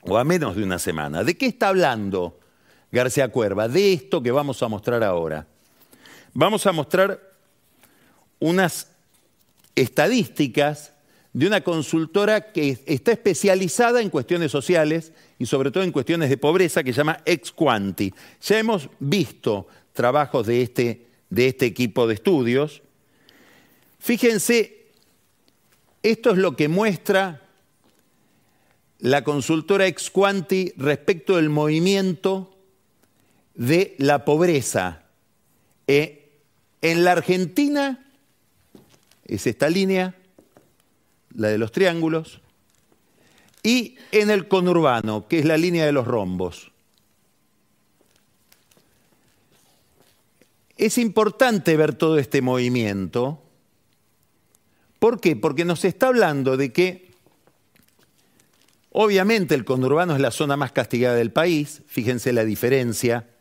o 0.03 0.17
a 0.17 0.23
menos 0.23 0.55
de 0.55 0.63
una 0.63 0.79
semana. 0.79 1.23
¿De 1.23 1.35
qué 1.35 1.47
está 1.47 1.69
hablando 1.69 2.39
García 2.93 3.27
Cuerva? 3.27 3.67
De 3.67 3.91
esto 3.91 4.23
que 4.23 4.31
vamos 4.31 4.63
a 4.63 4.69
mostrar 4.69 5.03
ahora 5.03 5.47
vamos 6.33 6.65
a 6.65 6.71
mostrar 6.71 7.21
unas 8.39 8.87
estadísticas 9.75 10.93
de 11.31 11.47
una 11.47 11.61
consultora 11.61 12.51
que 12.51 12.79
está 12.85 13.11
especializada 13.11 14.01
en 14.01 14.09
cuestiones 14.09 14.51
sociales 14.51 15.13
y 15.39 15.45
sobre 15.45 15.71
todo 15.71 15.83
en 15.83 15.91
cuestiones 15.91 16.29
de 16.29 16.37
pobreza 16.37 16.83
que 16.83 16.93
se 16.93 16.97
llama 16.97 17.19
Exquanti. 17.25 18.13
Ya 18.41 18.59
hemos 18.59 18.89
visto 18.99 19.67
trabajos 19.93 20.45
de 20.45 20.61
este, 20.61 21.07
de 21.29 21.47
este 21.47 21.65
equipo 21.65 22.05
de 22.05 22.15
estudios. 22.15 22.83
Fíjense, 23.99 24.87
esto 26.03 26.31
es 26.31 26.37
lo 26.37 26.55
que 26.55 26.67
muestra 26.67 27.41
la 28.99 29.23
consultora 29.23 29.87
Exquanti 29.87 30.73
respecto 30.77 31.37
del 31.37 31.49
movimiento 31.49 32.52
de 33.53 33.95
la 33.97 34.25
pobreza. 34.25 35.03
Eh, 35.87 36.41
en 36.81 37.03
la 37.03 37.13
Argentina 37.13 38.05
es 39.25 39.47
esta 39.47 39.69
línea, 39.69 40.15
la 41.35 41.49
de 41.49 41.57
los 41.57 41.71
triángulos, 41.71 42.41
y 43.61 43.95
en 44.11 44.29
el 44.29 44.47
conurbano, 44.47 45.27
que 45.27 45.39
es 45.39 45.45
la 45.45 45.57
línea 45.57 45.85
de 45.85 45.93
los 45.93 46.05
rombos. 46.05 46.71
Es 50.75 50.97
importante 50.97 51.77
ver 51.77 51.93
todo 51.93 52.17
este 52.17 52.41
movimiento. 52.41 53.41
¿Por 54.99 55.21
qué? 55.21 55.35
Porque 55.35 55.63
nos 55.63 55.85
está 55.85 56.07
hablando 56.07 56.57
de 56.57 56.73
que, 56.73 57.11
obviamente, 58.89 59.55
el 59.55 59.63
conurbano 59.63 60.15
es 60.15 60.21
la 60.21 60.31
zona 60.31 60.57
más 60.57 60.73
castigada 60.73 61.15
del 61.15 61.31
país, 61.31 61.83
fíjense 61.87 62.33
la 62.33 62.43
diferencia 62.43 63.32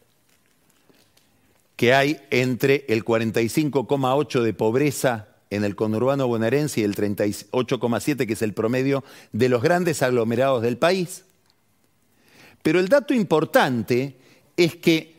que 1.83 1.93
hay 1.93 2.21
entre 2.31 2.85
el 2.87 3.05
45,8 3.05 4.43
de 4.43 4.55
pobreza 4.55 5.31
en 5.51 5.65
el 5.65 5.75
conurbano 5.75 6.29
bonaerense 6.29 6.81
y 6.81 6.85
el 6.85 6.95
38,7 6.95 8.25
que 8.25 8.35
es 8.35 8.43
el 8.43 8.55
promedio 8.55 9.03
de 9.33 9.49
los 9.49 9.65
grandes 9.65 10.01
aglomerados 10.01 10.63
del 10.63 10.79
país. 10.79 11.25
Pero 12.63 12.79
el 12.79 12.87
dato 12.87 13.15
importante 13.15 14.15
es 14.57 14.77
que 14.77 15.17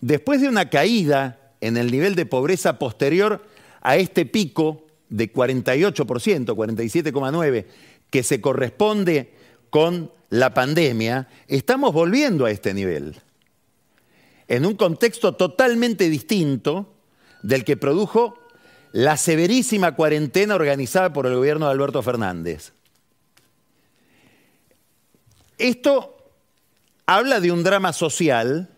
después 0.00 0.40
de 0.40 0.48
una 0.48 0.70
caída 0.70 1.50
en 1.60 1.76
el 1.76 1.90
nivel 1.90 2.14
de 2.14 2.26
pobreza 2.26 2.78
posterior 2.78 3.44
a 3.80 3.96
este 3.96 4.24
pico 4.24 4.86
de 5.08 5.32
48%, 5.32 5.96
47,9%, 5.96 7.64
que 8.08 8.22
se 8.22 8.40
corresponde 8.40 9.32
con 9.68 10.12
la 10.30 10.54
pandemia, 10.54 11.28
estamos 11.48 11.92
volviendo 11.92 12.44
a 12.44 12.52
este 12.52 12.72
nivel 12.72 13.16
en 14.48 14.66
un 14.66 14.74
contexto 14.74 15.34
totalmente 15.34 16.08
distinto 16.08 16.94
del 17.42 17.64
que 17.64 17.76
produjo 17.76 18.38
la 18.92 19.16
severísima 19.16 19.94
cuarentena 19.94 20.54
organizada 20.54 21.12
por 21.12 21.26
el 21.26 21.34
gobierno 21.34 21.66
de 21.66 21.72
Alberto 21.72 22.02
Fernández. 22.02 22.72
Esto 25.58 26.16
habla 27.06 27.40
de 27.40 27.52
un 27.52 27.62
drama 27.62 27.92
social, 27.92 28.68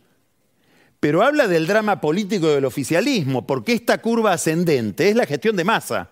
pero 1.01 1.23
habla 1.23 1.49
del 1.49 1.67
drama 1.67 2.01
político 2.01 2.49
del 2.49 2.65
oficialismo, 2.65 3.47
porque 3.47 3.73
esta 3.73 4.01
curva 4.01 4.33
ascendente 4.33 5.09
es 5.09 5.17
la 5.17 5.27
gestión 5.27 5.57
de 5.57 5.65
masa. 5.65 6.11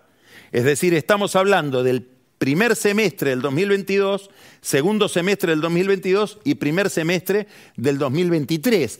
Es 0.51 0.63
decir, 0.65 0.93
estamos 0.93 1.35
hablando 1.35 1.83
del 1.83 2.07
primer 2.37 2.75
semestre 2.75 3.29
del 3.29 3.41
2022, 3.41 4.29
segundo 4.61 5.07
semestre 5.07 5.51
del 5.51 5.61
2022 5.61 6.39
y 6.43 6.55
primer 6.55 6.89
semestre 6.89 7.47
del 7.77 7.97
2023. 7.97 8.99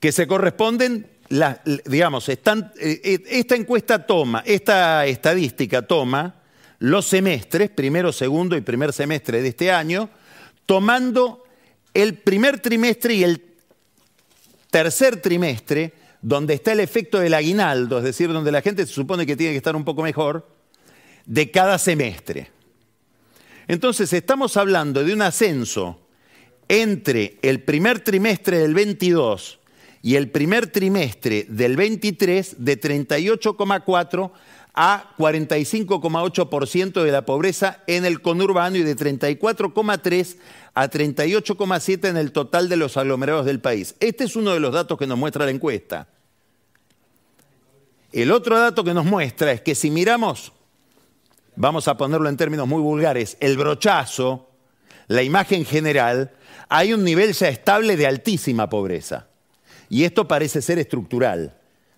Que 0.00 0.12
se 0.12 0.26
corresponden, 0.26 1.08
digamos, 1.84 2.28
eh, 2.28 2.38
eh, 2.80 3.24
esta 3.28 3.56
encuesta 3.56 4.06
toma, 4.06 4.42
esta 4.46 5.06
estadística 5.06 5.82
toma 5.82 6.36
los 6.78 7.06
semestres, 7.06 7.70
primero, 7.70 8.12
segundo 8.12 8.56
y 8.56 8.60
primer 8.60 8.92
semestre 8.92 9.42
de 9.42 9.48
este 9.48 9.72
año, 9.72 10.08
tomando 10.66 11.44
el 11.92 12.14
primer 12.14 12.60
trimestre 12.60 13.14
y 13.14 13.24
el 13.24 13.42
tercer 14.70 15.20
trimestre, 15.20 15.92
donde 16.22 16.54
está 16.54 16.72
el 16.72 16.80
efecto 16.80 17.18
del 17.18 17.34
aguinaldo, 17.34 17.98
es 17.98 18.04
decir, 18.04 18.32
donde 18.32 18.52
la 18.52 18.62
gente 18.62 18.86
se 18.86 18.92
supone 18.92 19.26
que 19.26 19.36
tiene 19.36 19.52
que 19.52 19.58
estar 19.58 19.74
un 19.74 19.84
poco 19.84 20.02
mejor, 20.02 20.48
de 21.24 21.50
cada 21.50 21.78
semestre. 21.78 22.50
Entonces, 23.66 24.12
estamos 24.12 24.56
hablando 24.56 25.02
de 25.02 25.12
un 25.12 25.22
ascenso 25.22 26.00
entre 26.68 27.38
el 27.42 27.62
primer 27.62 28.00
trimestre 28.00 28.58
del 28.58 28.74
22 28.74 29.57
y 30.02 30.16
el 30.16 30.30
primer 30.30 30.68
trimestre 30.68 31.46
del 31.48 31.76
23 31.76 32.56
de 32.58 32.80
38,4 32.80 34.30
a 34.74 35.14
45,8% 35.18 37.02
de 37.02 37.12
la 37.12 37.26
pobreza 37.26 37.82
en 37.86 38.04
el 38.04 38.22
conurbano 38.22 38.76
y 38.76 38.82
de 38.82 38.96
34,3 38.96 40.36
a 40.74 40.88
38,7 40.88 42.08
en 42.08 42.16
el 42.16 42.32
total 42.32 42.68
de 42.68 42.76
los 42.76 42.96
aglomerados 42.96 43.44
del 43.44 43.60
país. 43.60 43.96
Este 43.98 44.24
es 44.24 44.36
uno 44.36 44.52
de 44.52 44.60
los 44.60 44.72
datos 44.72 44.96
que 44.98 45.06
nos 45.06 45.18
muestra 45.18 45.44
la 45.44 45.50
encuesta. 45.50 46.08
El 48.12 48.30
otro 48.30 48.58
dato 48.58 48.84
que 48.84 48.94
nos 48.94 49.04
muestra 49.04 49.52
es 49.52 49.60
que 49.60 49.74
si 49.74 49.90
miramos 49.90 50.52
vamos 51.58 51.88
a 51.88 51.96
ponerlo 51.96 52.28
en 52.28 52.36
términos 52.36 52.68
muy 52.68 52.80
vulgares, 52.80 53.36
el 53.40 53.56
brochazo, 53.56 54.48
la 55.08 55.24
imagen 55.24 55.64
general, 55.64 56.30
hay 56.68 56.92
un 56.92 57.02
nivel 57.02 57.32
ya 57.32 57.48
estable 57.48 57.96
de 57.96 58.06
altísima 58.06 58.68
pobreza. 58.68 59.27
Y 59.88 60.04
esto 60.04 60.28
parece 60.28 60.62
ser 60.62 60.78
estructural. 60.78 61.54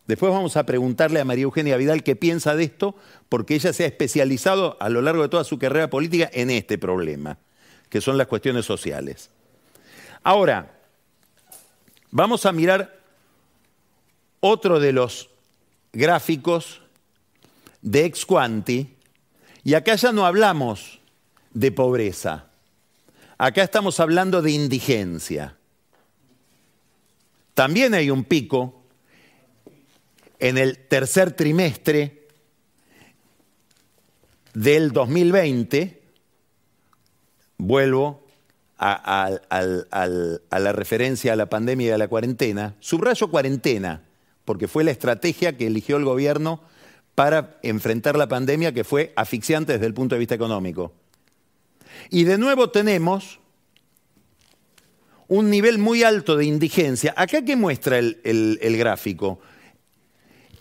Después 0.06 0.32
vamos 0.32 0.56
a 0.56 0.66
preguntarle 0.66 1.20
a 1.20 1.24
María 1.24 1.44
Eugenia 1.44 1.76
Vidal 1.76 2.02
qué 2.02 2.16
piensa 2.16 2.56
de 2.56 2.64
esto, 2.64 2.96
porque 3.28 3.54
ella 3.54 3.72
se 3.72 3.84
ha 3.84 3.86
especializado 3.86 4.76
a 4.80 4.88
lo 4.88 5.02
largo 5.02 5.22
de 5.22 5.28
toda 5.28 5.44
su 5.44 5.58
carrera 5.58 5.88
política 5.88 6.28
en 6.32 6.50
este 6.50 6.78
problema, 6.78 7.38
que 7.88 8.00
son 8.00 8.18
las 8.18 8.26
cuestiones 8.26 8.66
sociales. 8.66 9.30
Ahora, 10.22 10.80
vamos 12.10 12.44
a 12.44 12.52
mirar 12.52 12.98
otro 14.40 14.80
de 14.80 14.92
los 14.92 15.30
gráficos 15.92 16.82
de 17.82 18.04
ex 18.04 18.26
quanti, 18.26 18.96
y 19.62 19.74
acá 19.74 19.94
ya 19.94 20.10
no 20.10 20.26
hablamos 20.26 20.98
de 21.52 21.70
pobreza, 21.70 22.46
acá 23.38 23.62
estamos 23.62 24.00
hablando 24.00 24.42
de 24.42 24.50
indigencia. 24.50 25.56
También 27.54 27.94
hay 27.94 28.10
un 28.10 28.24
pico 28.24 28.82
en 30.38 30.58
el 30.58 30.78
tercer 30.78 31.32
trimestre 31.32 32.26
del 34.54 34.92
2020, 34.92 36.02
vuelvo 37.58 38.26
a, 38.78 39.30
la 40.50 40.72
referencia 40.72 41.34
a 41.34 41.36
la 41.36 41.46
pandemia 41.46 41.88
y 41.88 41.90
a 41.90 41.98
la 41.98 42.08
cuarentena, 42.08 42.74
subrayo 42.80 43.30
cuarentena, 43.30 44.02
porque 44.44 44.68
fue 44.68 44.84
la 44.84 44.90
estrategia 44.90 45.56
que 45.56 45.66
eligió 45.66 45.98
el 45.98 46.04
gobierno 46.04 46.62
para 47.14 47.58
enfrentar 47.62 48.16
la 48.16 48.28
pandemia 48.28 48.72
que 48.72 48.84
fue 48.84 49.12
asfixiante 49.16 49.74
desde 49.74 49.86
el 49.86 49.94
punto 49.94 50.14
de 50.14 50.20
vista 50.20 50.34
económico. 50.34 50.94
Y 52.08 52.24
de 52.24 52.38
nuevo 52.38 52.70
tenemos 52.70 53.39
un 55.30 55.48
nivel 55.48 55.78
muy 55.78 56.02
alto 56.02 56.36
de 56.36 56.44
indigencia. 56.44 57.14
Acá 57.16 57.44
que 57.44 57.54
muestra 57.54 57.98
el, 57.98 58.18
el 58.24 58.76
gráfico. 58.76 59.38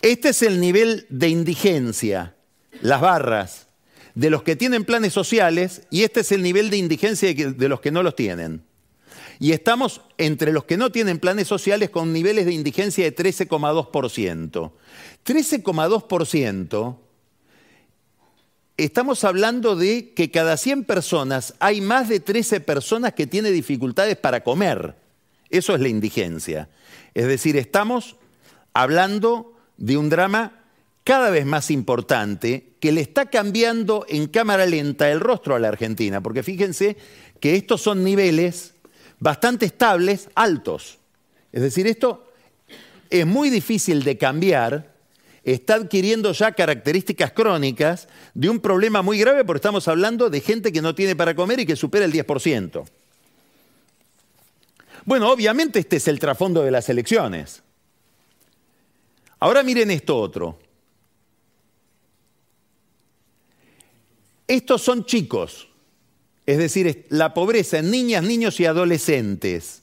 Este 0.00 0.28
es 0.30 0.42
el 0.42 0.60
nivel 0.60 1.06
de 1.10 1.28
indigencia, 1.28 2.36
las 2.80 3.00
barras, 3.00 3.66
de 4.14 4.30
los 4.30 4.44
que 4.44 4.54
tienen 4.54 4.84
planes 4.84 5.12
sociales 5.12 5.82
y 5.90 6.04
este 6.04 6.20
es 6.20 6.30
el 6.30 6.42
nivel 6.42 6.70
de 6.70 6.76
indigencia 6.76 7.34
de 7.34 7.68
los 7.68 7.80
que 7.80 7.90
no 7.90 8.04
los 8.04 8.14
tienen. 8.14 8.62
Y 9.40 9.52
estamos 9.52 10.02
entre 10.18 10.52
los 10.52 10.64
que 10.64 10.76
no 10.76 10.92
tienen 10.92 11.18
planes 11.18 11.48
sociales 11.48 11.90
con 11.90 12.12
niveles 12.12 12.46
de 12.46 12.52
indigencia 12.52 13.04
de 13.04 13.16
13,2%. 13.16 14.70
13,2%, 15.26 16.96
estamos 18.84 19.24
hablando 19.24 19.76
de 19.76 20.12
que 20.14 20.30
cada 20.30 20.56
100 20.56 20.84
personas 20.84 21.54
hay 21.58 21.80
más 21.80 22.08
de 22.08 22.20
13 22.20 22.60
personas 22.60 23.14
que 23.14 23.26
tienen 23.26 23.52
dificultades 23.52 24.16
para 24.16 24.42
comer. 24.42 24.94
Eso 25.48 25.74
es 25.74 25.80
la 25.80 25.88
indigencia. 25.88 26.68
Es 27.14 27.26
decir, 27.26 27.56
estamos 27.56 28.16
hablando 28.72 29.56
de 29.76 29.96
un 29.96 30.08
drama 30.08 30.60
cada 31.04 31.30
vez 31.30 31.46
más 31.46 31.70
importante 31.70 32.74
que 32.78 32.92
le 32.92 33.00
está 33.00 33.26
cambiando 33.26 34.06
en 34.08 34.28
cámara 34.28 34.66
lenta 34.66 35.10
el 35.10 35.20
rostro 35.20 35.54
a 35.54 35.58
la 35.58 35.68
Argentina, 35.68 36.20
porque 36.20 36.42
fíjense 36.42 36.96
que 37.40 37.56
estos 37.56 37.82
son 37.82 38.04
niveles 38.04 38.74
bastante 39.18 39.66
estables, 39.66 40.28
altos. 40.34 40.98
Es 41.52 41.62
decir, 41.62 41.86
esto 41.86 42.30
es 43.08 43.26
muy 43.26 43.50
difícil 43.50 44.04
de 44.04 44.18
cambiar, 44.18 44.94
está 45.44 45.74
adquiriendo 45.74 46.32
ya 46.32 46.52
características 46.52 47.32
crónicas 47.32 48.08
de 48.34 48.48
un 48.48 48.60
problema 48.60 49.02
muy 49.02 49.18
grave 49.18 49.44
porque 49.44 49.58
estamos 49.58 49.88
hablando 49.88 50.30
de 50.30 50.40
gente 50.40 50.72
que 50.72 50.82
no 50.82 50.94
tiene 50.94 51.16
para 51.16 51.34
comer 51.34 51.60
y 51.60 51.66
que 51.66 51.76
supera 51.76 52.04
el 52.04 52.12
10%. 52.12 52.84
Bueno, 55.04 55.30
obviamente 55.30 55.78
este 55.78 55.96
es 55.96 56.08
el 56.08 56.18
trasfondo 56.18 56.62
de 56.62 56.70
las 56.70 56.88
elecciones. 56.88 57.62
Ahora 59.38 59.62
miren 59.62 59.90
esto 59.90 60.18
otro. 60.18 60.58
Estos 64.46 64.82
son 64.82 65.04
chicos 65.06 65.68
es 66.50 66.58
decir, 66.58 67.06
la 67.10 67.32
pobreza 67.32 67.78
en 67.78 67.92
niñas, 67.92 68.24
niños 68.24 68.58
y 68.58 68.66
adolescentes. 68.66 69.82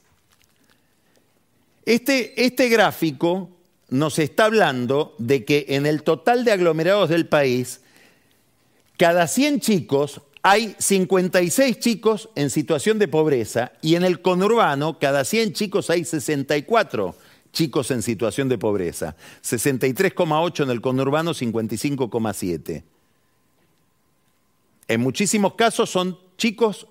Este, 1.86 2.46
este 2.46 2.68
gráfico 2.68 3.57
nos 3.90 4.20
está 4.20 4.46
hablando 4.46 5.16
de 5.18 5.46
que 5.46 5.66
en 5.70 5.86
el 5.86 6.04
total 6.04 6.44
de 6.44 6.52
aglomerados 6.52 7.10
del 7.10 7.28
país, 7.28 7.82
cada 8.98 9.28
100 9.28 9.60
chicos 9.62 10.22
hay 10.42 10.76
56 10.78 11.80
chicos 11.80 12.30
en 12.36 12.50
situación 12.50 13.00
de 13.00 13.08
pobreza 13.08 13.74
y 13.82 13.96
en 13.96 14.04
el 14.04 14.22
conurbano, 14.22 14.98
cada 15.00 15.24
100 15.24 15.54
chicos 15.54 15.90
hay 15.90 16.06
64 16.06 17.16
chicos 17.52 17.92
en 17.92 18.02
situación 18.02 18.50
de 18.50 18.58
pobreza. 18.58 19.16
63,8 19.44 20.64
en 20.64 20.70
el 20.70 20.82
conurbano, 20.82 21.34
55,7. 21.34 22.84
En 24.88 25.02
muchísimos 25.02 25.56
casos 25.56 25.90
son 25.90 26.18
chicos 26.38 26.88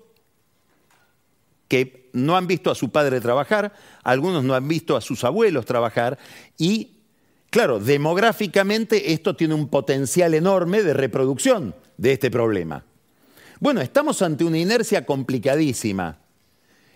que 1.67 2.06
no 2.13 2.37
han 2.37 2.47
visto 2.47 2.71
a 2.71 2.75
su 2.75 2.89
padre 2.89 3.21
trabajar, 3.21 3.73
algunos 4.03 4.43
no 4.43 4.53
han 4.53 4.67
visto 4.67 4.95
a 4.95 5.01
sus 5.01 5.23
abuelos 5.23 5.65
trabajar 5.65 6.17
y, 6.57 6.91
claro, 7.49 7.79
demográficamente 7.79 9.13
esto 9.13 9.35
tiene 9.35 9.53
un 9.53 9.67
potencial 9.67 10.33
enorme 10.33 10.83
de 10.83 10.93
reproducción 10.93 11.75
de 11.97 12.13
este 12.13 12.31
problema. 12.31 12.83
Bueno, 13.59 13.81
estamos 13.81 14.21
ante 14.21 14.43
una 14.43 14.59
inercia 14.59 15.05
complicadísima. 15.05 16.19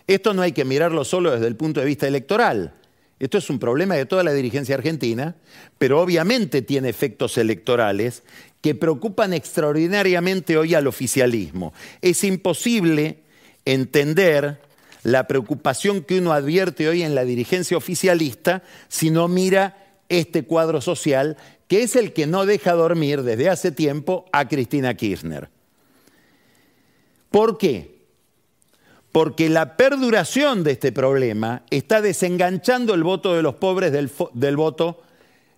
Esto 0.06 0.34
no 0.34 0.42
hay 0.42 0.52
que 0.52 0.64
mirarlo 0.64 1.04
solo 1.04 1.32
desde 1.32 1.46
el 1.46 1.56
punto 1.56 1.80
de 1.80 1.86
vista 1.86 2.06
electoral. 2.06 2.74
Esto 3.18 3.38
es 3.38 3.50
un 3.50 3.58
problema 3.58 3.94
de 3.94 4.06
toda 4.06 4.24
la 4.24 4.32
dirigencia 4.32 4.74
argentina, 4.74 5.36
pero 5.78 6.00
obviamente 6.00 6.62
tiene 6.62 6.88
efectos 6.88 7.38
electorales 7.38 8.24
que 8.60 8.74
preocupan 8.74 9.32
extraordinariamente 9.32 10.56
hoy 10.56 10.74
al 10.74 10.86
oficialismo. 10.86 11.72
Es 12.00 12.24
imposible 12.24 13.18
entender 13.64 14.60
la 15.02 15.26
preocupación 15.26 16.02
que 16.02 16.18
uno 16.18 16.32
advierte 16.32 16.88
hoy 16.88 17.02
en 17.02 17.14
la 17.14 17.24
dirigencia 17.24 17.76
oficialista 17.76 18.62
si 18.88 19.10
no 19.10 19.28
mira 19.28 19.76
este 20.08 20.44
cuadro 20.44 20.80
social 20.80 21.36
que 21.68 21.82
es 21.82 21.96
el 21.96 22.12
que 22.12 22.26
no 22.26 22.44
deja 22.44 22.72
dormir 22.72 23.22
desde 23.22 23.48
hace 23.48 23.72
tiempo 23.72 24.26
a 24.30 24.46
Cristina 24.46 24.94
Kirchner. 24.94 25.48
¿Por 27.30 27.56
qué? 27.56 28.02
Porque 29.10 29.48
la 29.48 29.76
perduración 29.76 30.64
de 30.64 30.72
este 30.72 30.92
problema 30.92 31.64
está 31.70 32.02
desenganchando 32.02 32.94
el 32.94 33.02
voto 33.02 33.34
de 33.34 33.42
los 33.42 33.54
pobres 33.54 33.90
del, 33.90 34.10
del 34.34 34.56
voto 34.56 35.02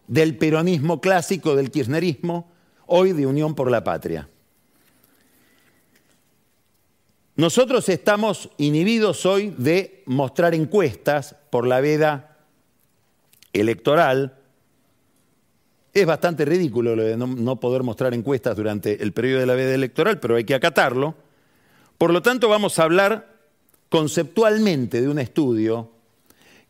del 0.07 0.37
peronismo 0.37 1.01
clásico, 1.01 1.57
del 1.57 1.71
kirchnerismo, 1.71 2.49
hoy 2.87 3.13
de 3.13 3.27
Unión 3.27 3.55
por 3.55 3.71
la 3.71 3.83
Patria. 3.83 4.29
Nosotros 7.37 7.89
estamos 7.89 8.49
inhibidos 8.59 9.27
hoy 9.27 9.53
de 9.59 10.05
mostrar 10.07 10.55
encuestas 10.55 11.35
por 11.51 11.67
la 11.67 11.81
veda 11.81 12.39
electoral. 13.53 14.39
Es 15.93 16.07
bastante 16.07 16.45
ridículo 16.45 16.95
lo 16.95 17.03
de 17.03 17.17
no, 17.17 17.59
poder 17.59 17.83
mostrar 17.83 18.15
encuestas 18.15 18.57
durante 18.57 19.03
el 19.03 19.13
periodo 19.13 19.41
de 19.41 19.47
la 19.47 19.55
veda 19.55 19.75
electoral, 19.75 20.21
pero 20.21 20.37
hay 20.37 20.45
que 20.45 20.55
acatarlo. 20.55 21.17
Por 21.99 22.13
lo 22.13 22.23
tanto, 22.23 22.49
vamos 22.49 22.79
a 22.79 22.85
hablar 22.85 23.35
conceptualmente 23.89 25.01
de 25.01 25.09
un 25.09 25.19
estudio 25.19 25.91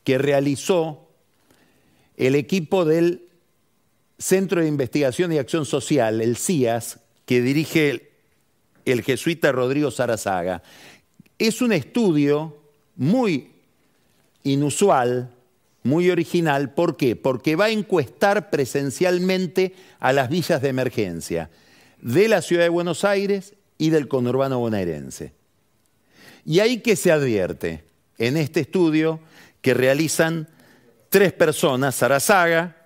que 0.02 0.16
realizó 0.16 1.08
el 2.16 2.36
equipo 2.36 2.86
del 2.86 3.28
Centro 4.18 4.62
de 4.62 4.68
Investigación 4.68 5.30
y 5.30 5.38
Acción 5.38 5.66
Social, 5.66 6.22
el 6.22 6.38
CIAS, 6.38 7.00
que 7.26 7.42
dirige 7.42 8.13
el 8.84 9.02
jesuita 9.02 9.52
Rodrigo 9.52 9.90
Sarazaga. 9.90 10.62
Es 11.38 11.62
un 11.62 11.72
estudio 11.72 12.56
muy 12.96 13.50
inusual, 14.42 15.30
muy 15.82 16.10
original. 16.10 16.72
¿Por 16.72 16.96
qué? 16.96 17.16
Porque 17.16 17.56
va 17.56 17.66
a 17.66 17.70
encuestar 17.70 18.50
presencialmente 18.50 19.74
a 20.00 20.12
las 20.12 20.28
villas 20.28 20.62
de 20.62 20.68
emergencia 20.68 21.50
de 22.00 22.28
la 22.28 22.42
ciudad 22.42 22.64
de 22.64 22.68
Buenos 22.68 23.04
Aires 23.04 23.54
y 23.78 23.90
del 23.90 24.08
conurbano 24.08 24.58
bonaerense. 24.58 25.32
Y 26.44 26.60
ahí 26.60 26.80
que 26.80 26.96
se 26.96 27.10
advierte 27.10 27.84
en 28.18 28.36
este 28.36 28.60
estudio 28.60 29.20
que 29.62 29.72
realizan 29.72 30.48
tres 31.08 31.32
personas, 31.32 31.94
Sarazaga, 31.94 32.76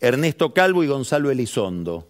Ernesto 0.00 0.52
Calvo 0.52 0.82
y 0.82 0.88
Gonzalo 0.88 1.30
Elizondo. 1.30 2.08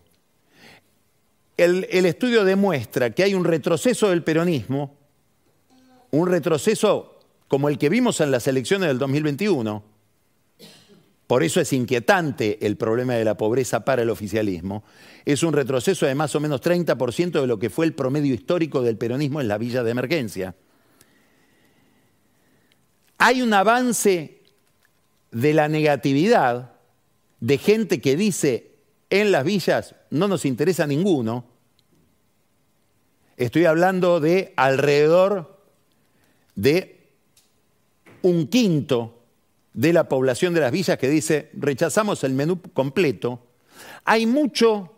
El, 1.56 1.84
estudio 2.04 2.44
demuestra 2.44 3.10
que 3.10 3.22
hay 3.22 3.34
un 3.34 3.44
retroceso 3.44 4.10
del 4.10 4.22
peronismo, 4.22 4.94
un 6.10 6.28
retroceso 6.28 7.18
como 7.48 7.68
el 7.68 7.78
que 7.78 7.88
vimos 7.88 8.20
en 8.20 8.30
las 8.30 8.46
elecciones 8.46 8.88
del 8.88 8.98
2021, 8.98 9.82
por 11.26 11.42
eso 11.42 11.60
es 11.60 11.72
inquietante 11.72 12.64
el 12.64 12.76
problema 12.76 13.14
de 13.14 13.24
la 13.24 13.36
pobreza 13.36 13.84
para 13.84 14.02
el 14.02 14.10
oficialismo, 14.10 14.84
es 15.24 15.42
un 15.42 15.54
retroceso 15.54 16.04
de 16.04 16.14
más 16.14 16.34
o 16.34 16.40
menos 16.40 16.60
30% 16.60 17.40
de 17.40 17.46
lo 17.46 17.58
que 17.58 17.70
fue 17.70 17.86
el 17.86 17.94
promedio 17.94 18.34
histórico 18.34 18.82
del 18.82 18.98
peronismo 18.98 19.40
en 19.40 19.48
la 19.48 19.58
villa 19.58 19.82
de 19.82 19.90
emergencia. 19.90 20.54
Hay 23.18 23.40
un 23.40 23.54
avance 23.54 24.42
de 25.30 25.54
la 25.54 25.68
negatividad 25.68 26.72
de 27.40 27.58
gente 27.58 28.00
que 28.00 28.14
dice 28.14 28.75
en 29.10 29.32
las 29.32 29.44
villas 29.44 29.94
no 30.10 30.28
nos 30.28 30.44
interesa 30.44 30.86
ninguno. 30.86 31.44
Estoy 33.36 33.66
hablando 33.66 34.20
de 34.20 34.52
alrededor 34.56 35.60
de 36.54 37.10
un 38.22 38.46
quinto 38.48 39.22
de 39.74 39.92
la 39.92 40.08
población 40.08 40.54
de 40.54 40.60
las 40.60 40.72
villas 40.72 40.98
que 40.98 41.08
dice 41.08 41.50
rechazamos 41.52 42.24
el 42.24 42.32
menú 42.32 42.60
completo. 42.72 43.46
Hay 44.04 44.26
mucho 44.26 44.96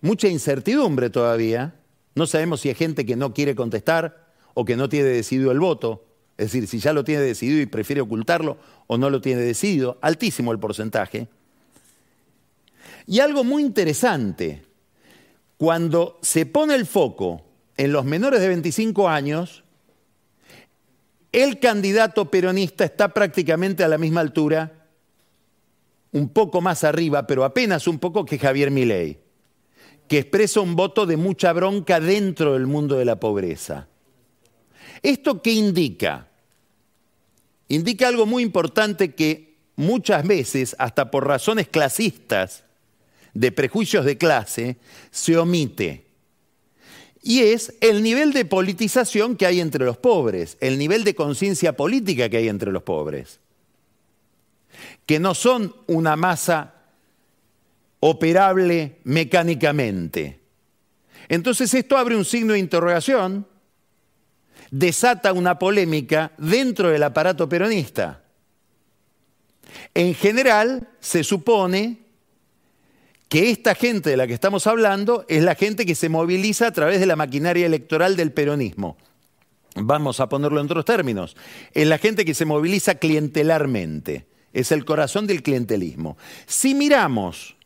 mucha 0.00 0.28
incertidumbre 0.28 1.10
todavía. 1.10 1.74
No 2.14 2.26
sabemos 2.26 2.60
si 2.60 2.68
hay 2.68 2.74
gente 2.74 3.06
que 3.06 3.16
no 3.16 3.32
quiere 3.34 3.54
contestar 3.54 4.28
o 4.54 4.64
que 4.64 4.76
no 4.76 4.88
tiene 4.88 5.08
decidido 5.08 5.50
el 5.50 5.60
voto. 5.60 6.04
Es 6.36 6.52
decir, 6.52 6.68
si 6.68 6.78
ya 6.78 6.92
lo 6.92 7.04
tiene 7.04 7.22
decidido 7.22 7.60
y 7.60 7.66
prefiere 7.66 8.00
ocultarlo 8.00 8.58
o 8.86 8.96
no 8.98 9.10
lo 9.10 9.20
tiene 9.20 9.42
decidido. 9.42 9.98
Altísimo 10.00 10.52
el 10.52 10.58
porcentaje. 10.58 11.28
Y 13.08 13.20
algo 13.20 13.42
muy 13.42 13.62
interesante, 13.62 14.62
cuando 15.56 16.18
se 16.20 16.44
pone 16.44 16.74
el 16.74 16.84
foco 16.84 17.42
en 17.76 17.90
los 17.90 18.04
menores 18.04 18.40
de 18.40 18.48
25 18.48 19.08
años, 19.08 19.64
el 21.32 21.58
candidato 21.58 22.30
peronista 22.30 22.84
está 22.84 23.14
prácticamente 23.14 23.82
a 23.82 23.88
la 23.88 23.96
misma 23.96 24.20
altura, 24.20 24.86
un 26.12 26.28
poco 26.28 26.60
más 26.60 26.84
arriba, 26.84 27.26
pero 27.26 27.44
apenas 27.44 27.88
un 27.88 27.98
poco 27.98 28.26
que 28.26 28.38
Javier 28.38 28.70
Milei 28.70 29.18
que 30.06 30.18
expresa 30.18 30.60
un 30.60 30.74
voto 30.74 31.06
de 31.06 31.16
mucha 31.16 31.52
bronca 31.52 32.00
dentro 32.00 32.54
del 32.54 32.66
mundo 32.66 32.96
de 32.96 33.04
la 33.04 33.20
pobreza. 33.20 33.88
¿Esto 35.02 35.42
qué 35.42 35.52
indica? 35.52 36.28
Indica 37.68 38.08
algo 38.08 38.24
muy 38.24 38.42
importante 38.42 39.14
que 39.14 39.58
muchas 39.76 40.26
veces, 40.26 40.74
hasta 40.78 41.10
por 41.10 41.26
razones 41.26 41.68
clasistas, 41.68 42.64
de 43.38 43.52
prejuicios 43.52 44.04
de 44.04 44.18
clase, 44.18 44.78
se 45.12 45.36
omite. 45.36 46.06
Y 47.22 47.40
es 47.40 47.74
el 47.80 48.02
nivel 48.02 48.32
de 48.32 48.44
politización 48.44 49.36
que 49.36 49.46
hay 49.46 49.60
entre 49.60 49.84
los 49.84 49.96
pobres, 49.96 50.56
el 50.60 50.76
nivel 50.76 51.04
de 51.04 51.14
conciencia 51.14 51.76
política 51.76 52.28
que 52.28 52.38
hay 52.38 52.48
entre 52.48 52.72
los 52.72 52.82
pobres, 52.82 53.38
que 55.06 55.20
no 55.20 55.34
son 55.34 55.74
una 55.86 56.16
masa 56.16 56.74
operable 58.00 58.98
mecánicamente. 59.04 60.40
Entonces 61.28 61.72
esto 61.74 61.96
abre 61.96 62.16
un 62.16 62.24
signo 62.24 62.54
de 62.54 62.58
interrogación, 62.58 63.46
desata 64.72 65.32
una 65.32 65.60
polémica 65.60 66.32
dentro 66.38 66.90
del 66.90 67.04
aparato 67.04 67.48
peronista. 67.48 68.24
En 69.94 70.14
general 70.14 70.88
se 70.98 71.22
supone 71.22 72.07
que 73.28 73.50
esta 73.50 73.74
gente 73.74 74.10
de 74.10 74.16
la 74.16 74.26
que 74.26 74.34
estamos 74.34 74.66
hablando 74.66 75.24
es 75.28 75.42
la 75.42 75.54
gente 75.54 75.84
que 75.84 75.94
se 75.94 76.08
moviliza 76.08 76.66
a 76.66 76.72
través 76.72 77.00
de 77.00 77.06
la 77.06 77.16
maquinaria 77.16 77.66
electoral 77.66 78.16
del 78.16 78.32
peronismo. 78.32 78.96
Vamos 79.74 80.20
a 80.20 80.28
ponerlo 80.28 80.60
en 80.60 80.66
otros 80.66 80.84
términos. 80.84 81.36
Es 81.72 81.86
la 81.86 81.98
gente 81.98 82.24
que 82.24 82.34
se 82.34 82.46
moviliza 82.46 82.96
clientelarmente. 82.96 84.26
Es 84.52 84.72
el 84.72 84.84
corazón 84.84 85.26
del 85.26 85.42
clientelismo. 85.42 86.16
Si 86.46 86.74
miramos 86.74 87.58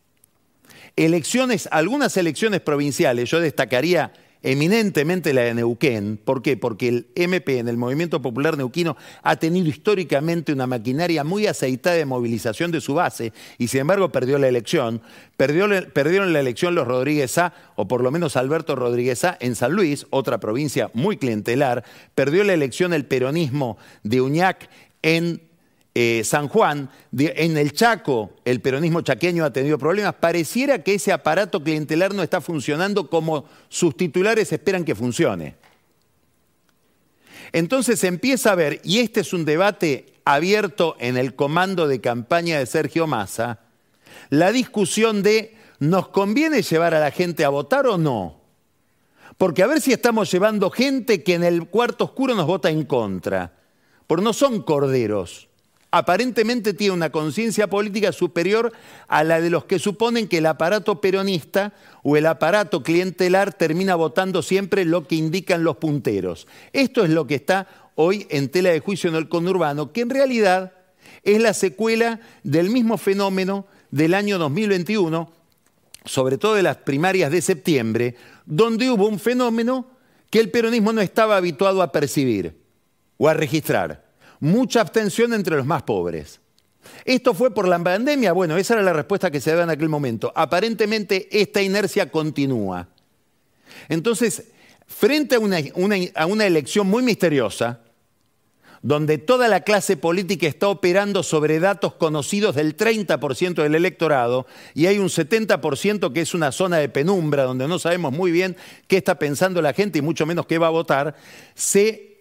Elecciones, 0.97 1.69
algunas 1.71 2.17
elecciones 2.19 2.61
provinciales, 2.61 3.31
yo 3.31 3.41
destacaría 3.41 4.13
eminentemente 4.43 5.33
la 5.33 5.43
de 5.43 5.55
Neuquén. 5.55 6.19
¿Por 6.23 6.43
qué? 6.43 6.57
Porque 6.57 6.89
el 6.89 7.07
MP, 7.15 7.59
en 7.59 7.69
el 7.69 7.77
Movimiento 7.77 8.21
Popular 8.23 8.57
Neuquino, 8.57 8.97
ha 9.23 9.37
tenido 9.37 9.69
históricamente 9.69 10.53
una 10.53 10.67
maquinaria 10.67 11.25
muy 11.25 11.47
aceitada 11.47 11.97
de 11.97 12.05
movilización 12.05 12.71
de 12.71 12.81
su 12.81 12.95
base 12.95 13.33
y 13.59 13.69
sin 13.69 13.81
embargo 13.81 14.11
perdió 14.11 14.39
la 14.39 14.49
elección. 14.49 15.03
Perdió, 15.37 15.67
perdieron 15.93 16.33
la 16.33 16.41
elección 16.41 16.75
los 16.75 16.87
Rodríguez 16.87 17.39
A, 17.39 17.55
o 17.77 17.89
por 17.89 18.03
lo 18.03 18.11
menos 18.11 18.37
Alberto 18.37 18.77
Rodríguez 18.77 19.25
A, 19.25 19.37
en 19.41 19.55
San 19.55 19.73
Luis, 19.73 20.07
otra 20.11 20.39
provincia 20.39 20.91
muy 20.95 21.17
clientelar. 21.17 21.85
Perdió 22.15 22.45
la 22.45 22.55
elección 22.55 22.93
el 22.93 23.07
peronismo 23.07 23.79
de 24.03 24.21
Uñac 24.21 24.69
en 25.03 25.52
eh, 25.95 26.23
San 26.25 26.49
Juan, 26.49 26.89
en 27.15 27.59
el 27.59 27.73
Chaco, 27.73 28.33
el 28.47 28.63
peronismo 28.63 29.03
chaqueño 29.03 29.45
ha 29.45 29.53
tenido 29.53 29.77
problemas, 29.77 30.15
pareciera 30.15 30.83
que 30.83 30.95
ese 30.95 31.13
aparato 31.13 31.63
clientelar 31.63 32.15
no 32.15 32.23
está 32.23 32.41
funcionando 32.41 33.11
como 33.11 33.45
sus 33.69 33.95
titulares 33.95 34.53
esperan 34.53 34.87
que 34.87 34.95
funcione. 34.95 35.57
Entonces 37.53 38.01
se 38.01 38.07
empieza 38.07 38.53
a 38.53 38.55
ver, 38.55 38.81
y 38.85 39.01
este 39.01 39.21
es 39.21 39.35
un 39.35 39.45
debate 39.45 40.15
abierto 40.25 40.97
en 40.99 41.19
el 41.19 41.35
comando 41.35 41.87
de 41.87 42.01
campaña 42.01 42.59
de 42.59 42.65
Sergio 42.65 43.07
Massa, 43.07 43.61
la 44.31 44.51
discusión 44.51 45.23
de 45.23 45.55
¿nos 45.79 46.09
conviene 46.09 46.63
llevar 46.63 46.95
a 46.95 47.01
la 47.01 47.11
gente 47.11 47.45
a 47.45 47.51
votar 47.51 47.87
o 47.87 47.99
no? 47.99 48.41
Porque 49.37 49.63
a 49.63 49.67
ver 49.67 49.83
si 49.83 49.93
estamos 49.93 50.31
llevando 50.33 50.71
gente 50.71 51.23
que 51.23 51.35
en 51.35 51.45
el 51.45 51.69
cuarto 51.69 52.05
oscuro 52.05 52.35
nos 52.35 52.47
vota 52.47 52.71
en 52.71 52.85
contra, 52.85 53.53
porque 54.07 54.25
no 54.25 54.33
son 54.33 54.63
corderos 54.63 55.51
aparentemente 55.93 56.73
tiene 56.73 56.95
una 56.95 57.13
conciencia 57.13 57.69
política 57.69 58.13
superior 58.13 58.73
a 59.09 59.23
la 59.25 59.41
de 59.43 59.51
los 59.51 59.67
que 59.67 59.79
suponen 59.79 60.27
que 60.27 60.39
el 60.39 60.47
aparato 60.47 61.03
peronista 61.03 61.75
o 62.03 62.17
el 62.17 62.27
aparato 62.27 62.83
clientelar 62.83 63.53
termina 63.53 63.95
votando 63.95 64.43
siempre 64.43 64.87
lo 64.87 65.07
que 65.07 65.17
indican 65.17 65.65
los 65.65 65.77
punteros. 65.77 66.49
Esto 66.73 67.05
es 67.05 67.11
lo 67.11 67.27
que 67.27 67.35
está 67.35 67.69
hoy 67.95 68.27
en 68.31 68.49
tela 68.49 68.71
de 68.71 68.81
juicio 68.81 69.11
en 69.11 69.17
el 69.17 69.29
conurbano, 69.29 69.93
que 69.93 70.01
en 70.01 70.09
realidad 70.09 70.73
es 71.25 71.41
la 71.43 71.53
secuela 71.53 72.21
del 72.43 72.71
mismo 72.71 72.97
fenómeno 72.97 73.67
del 73.91 74.15
año 74.15 74.39
2021, 74.39 75.31
sobre 76.07 76.39
todo 76.39 76.55
de 76.55 76.63
las 76.63 76.79
primarias 76.79 77.31
de 77.31 77.43
septiembre, 77.43 78.17
donde 78.47 78.91
hubo 78.91 79.07
un 79.07 79.19
fenómeno 79.19 79.87
que 80.31 80.41
el 80.41 80.51
peronismo 80.51 80.95
no 80.95 81.03
estaba 81.03 81.37
habituado 81.37 81.83
a 81.83 81.93
percibir 81.93 82.57
o 83.19 83.29
a 83.29 83.35
registrar 83.35 84.12
mucha 84.43 84.81
abstención 84.81 85.33
entre 85.35 85.57
los 85.57 85.65
más 85.65 85.85
pobres. 85.85 86.41
¿Esto 87.05 87.33
fue 87.33 87.55
por 87.55 87.69
la 87.69 87.79
pandemia? 87.79 88.33
Bueno, 88.33 88.57
esa 88.57 88.75
era 88.75 88.83
la 88.83 88.93
respuesta 88.93 89.31
que 89.31 89.41
se 89.41 89.51
daba 89.51 89.63
en 89.63 89.71
aquel 89.71 89.89
momento. 89.89 90.33
Aparentemente 90.35 91.29
esta 91.31 91.63
inercia 91.63 92.11
continúa. 92.11 92.89
Entonces, 93.89 94.49
frente 94.89 95.37
a 95.37 95.39
una, 95.39 95.59
a 96.17 96.27
una 96.27 96.45
elección 96.45 96.89
muy 96.89 97.05
misteriosa, 97.05 97.83
donde 98.83 99.19
toda 99.19 99.47
la 99.47 99.61
clase 99.61 99.97
política 99.97 100.49
está 100.49 100.67
operando 100.67 101.23
sobre 101.23 101.61
datos 101.61 101.95
conocidos 101.95 102.57
del 102.57 102.77
30% 102.77 103.63
del 103.63 103.77
electorado 103.77 104.49
y 104.75 104.87
hay 104.87 104.99
un 104.99 105.07
70% 105.07 106.13
que 106.13 106.21
es 106.21 106.35
una 106.35 106.51
zona 106.51 106.79
de 106.79 106.89
penumbra 106.89 107.45
donde 107.45 107.69
no 107.69 107.79
sabemos 107.79 108.13
muy 108.13 108.33
bien 108.33 108.57
qué 108.89 108.97
está 108.97 109.21
pensando 109.21 109.63
la 109.63 109.73
gente 109.73 110.01
y 110.01 110.03
mucho 110.03 110.27
menos 110.27 110.47
qué 110.47 110.59
va 110.59 110.67
a 110.67 110.71
votar, 110.71 111.15
se 111.55 112.12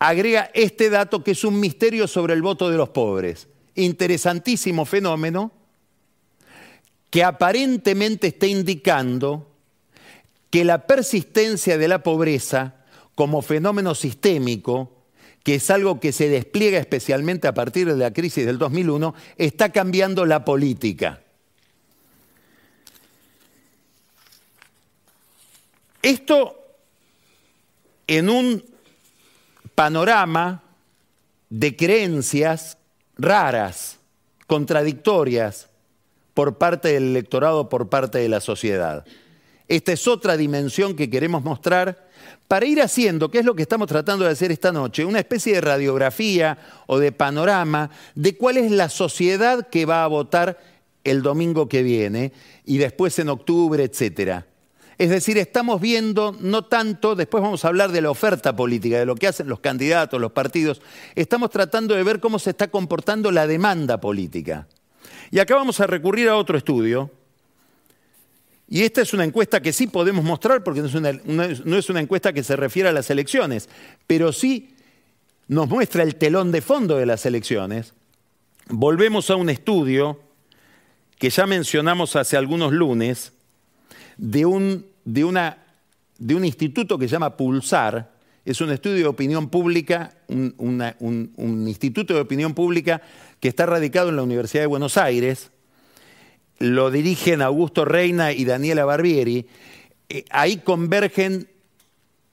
agrega 0.00 0.50
este 0.54 0.90
dato 0.90 1.22
que 1.22 1.32
es 1.32 1.44
un 1.44 1.60
misterio 1.60 2.08
sobre 2.08 2.34
el 2.34 2.42
voto 2.42 2.68
de 2.70 2.76
los 2.76 2.88
pobres. 2.88 3.46
Interesantísimo 3.76 4.84
fenómeno 4.84 5.52
que 7.10 7.22
aparentemente 7.22 8.28
está 8.28 8.46
indicando 8.46 9.50
que 10.48 10.64
la 10.64 10.86
persistencia 10.86 11.76
de 11.76 11.86
la 11.86 12.02
pobreza 12.02 12.76
como 13.14 13.42
fenómeno 13.42 13.94
sistémico, 13.94 15.04
que 15.42 15.56
es 15.56 15.70
algo 15.70 16.00
que 16.00 16.12
se 16.12 16.28
despliega 16.28 16.78
especialmente 16.78 17.46
a 17.46 17.54
partir 17.54 17.86
de 17.86 17.96
la 17.96 18.12
crisis 18.12 18.46
del 18.46 18.58
2001, 18.58 19.14
está 19.36 19.70
cambiando 19.70 20.24
la 20.24 20.44
política. 20.44 21.22
Esto 26.02 26.56
en 28.06 28.30
un 28.30 28.69
panorama 29.80 30.62
de 31.48 31.74
creencias 31.74 32.76
raras, 33.16 33.98
contradictorias 34.46 35.70
por 36.34 36.58
parte 36.58 36.88
del 36.88 37.04
electorado, 37.04 37.70
por 37.70 37.88
parte 37.88 38.18
de 38.18 38.28
la 38.28 38.42
sociedad. 38.42 39.06
Esta 39.68 39.92
es 39.92 40.06
otra 40.06 40.36
dimensión 40.36 40.94
que 40.94 41.08
queremos 41.08 41.42
mostrar 41.42 42.10
para 42.46 42.66
ir 42.66 42.82
haciendo, 42.82 43.30
que 43.30 43.38
es 43.38 43.46
lo 43.46 43.54
que 43.54 43.62
estamos 43.62 43.88
tratando 43.88 44.26
de 44.26 44.32
hacer 44.32 44.52
esta 44.52 44.70
noche, 44.70 45.02
una 45.02 45.20
especie 45.20 45.54
de 45.54 45.62
radiografía 45.62 46.58
o 46.86 46.98
de 46.98 47.12
panorama 47.12 47.88
de 48.14 48.36
cuál 48.36 48.58
es 48.58 48.70
la 48.70 48.90
sociedad 48.90 49.66
que 49.66 49.86
va 49.86 50.04
a 50.04 50.08
votar 50.08 50.58
el 51.04 51.22
domingo 51.22 51.70
que 51.70 51.82
viene 51.82 52.34
y 52.66 52.76
después 52.76 53.18
en 53.18 53.30
octubre, 53.30 53.82
etcétera. 53.82 54.46
Es 55.00 55.08
decir, 55.08 55.38
estamos 55.38 55.80
viendo 55.80 56.36
no 56.40 56.66
tanto, 56.66 57.14
después 57.14 57.42
vamos 57.42 57.64
a 57.64 57.68
hablar 57.68 57.90
de 57.90 58.02
la 58.02 58.10
oferta 58.10 58.54
política, 58.54 58.98
de 58.98 59.06
lo 59.06 59.14
que 59.14 59.28
hacen 59.28 59.48
los 59.48 59.60
candidatos, 59.60 60.20
los 60.20 60.32
partidos, 60.32 60.82
estamos 61.14 61.48
tratando 61.48 61.94
de 61.94 62.02
ver 62.02 62.20
cómo 62.20 62.38
se 62.38 62.50
está 62.50 62.68
comportando 62.68 63.30
la 63.30 63.46
demanda 63.46 63.98
política. 63.98 64.68
Y 65.30 65.38
acá 65.38 65.54
vamos 65.54 65.80
a 65.80 65.86
recurrir 65.86 66.28
a 66.28 66.36
otro 66.36 66.58
estudio. 66.58 67.10
Y 68.68 68.82
esta 68.82 69.00
es 69.00 69.14
una 69.14 69.24
encuesta 69.24 69.62
que 69.62 69.72
sí 69.72 69.86
podemos 69.86 70.22
mostrar 70.22 70.62
porque 70.62 70.82
no 70.82 71.78
es 71.78 71.88
una, 71.88 72.00
encuesta 72.00 72.34
que 72.34 72.44
se 72.44 72.54
refiere 72.56 72.90
a 72.90 72.92
las 72.92 73.08
elecciones, 73.08 73.70
pero 74.06 74.34
sí 74.34 74.74
nos 75.48 75.66
muestra 75.66 76.02
el 76.02 76.16
telón 76.16 76.52
de 76.52 76.60
fondo 76.60 76.98
de 76.98 77.06
las 77.06 77.24
elecciones. 77.24 77.94
Volvemos 78.68 79.30
a 79.30 79.36
un 79.36 79.48
estudio 79.48 80.20
que 81.18 81.30
ya 81.30 81.46
mencionamos 81.46 82.16
hace 82.16 82.36
algunos 82.36 82.70
lunes 82.74 83.32
de 84.18 84.44
un, 84.44 84.89
de 85.04 85.24
una, 85.24 85.58
de 86.18 86.34
un 86.34 86.44
instituto 86.44 86.98
que 86.98 87.08
se 87.08 87.12
llama 87.12 87.36
Pulsar, 87.36 88.10
es 88.44 88.60
un 88.60 88.70
estudio 88.70 88.96
de 88.96 89.06
opinión 89.06 89.48
pública, 89.48 90.14
un, 90.28 91.64
instituto 91.68 92.14
de 92.14 92.20
opinión 92.20 92.54
pública 92.54 93.02
que 93.38 93.48
está 93.48 93.66
radicado 93.66 94.08
en 94.08 94.16
la 94.16 94.22
Universidad 94.22 94.62
de 94.62 94.66
Buenos 94.66 94.96
Aires. 94.96 95.50
Lo 96.58 96.90
dirigen 96.90 97.42
Augusto 97.42 97.84
Reina 97.84 98.32
y 98.32 98.44
Daniela 98.44 98.84
Barbieri. 98.84 99.46
Eh, 100.08 100.24
ahí 100.30 100.58
convergen 100.58 101.48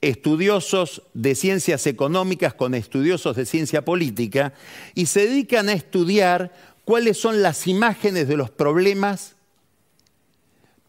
estudiosos 0.00 1.02
de 1.12 1.34
ciencias 1.34 1.86
económicas 1.86 2.54
con 2.54 2.74
estudiosos 2.74 3.36
de 3.36 3.44
ciencia 3.44 3.84
política 3.84 4.54
y 4.94 5.06
se 5.06 5.26
dedican 5.26 5.68
a 5.68 5.72
estudiar 5.72 6.52
cuáles 6.84 7.18
son 7.18 7.42
las 7.42 7.66
imágenes 7.66 8.28
de 8.28 8.36
los 8.36 8.50
problemas 8.50 9.36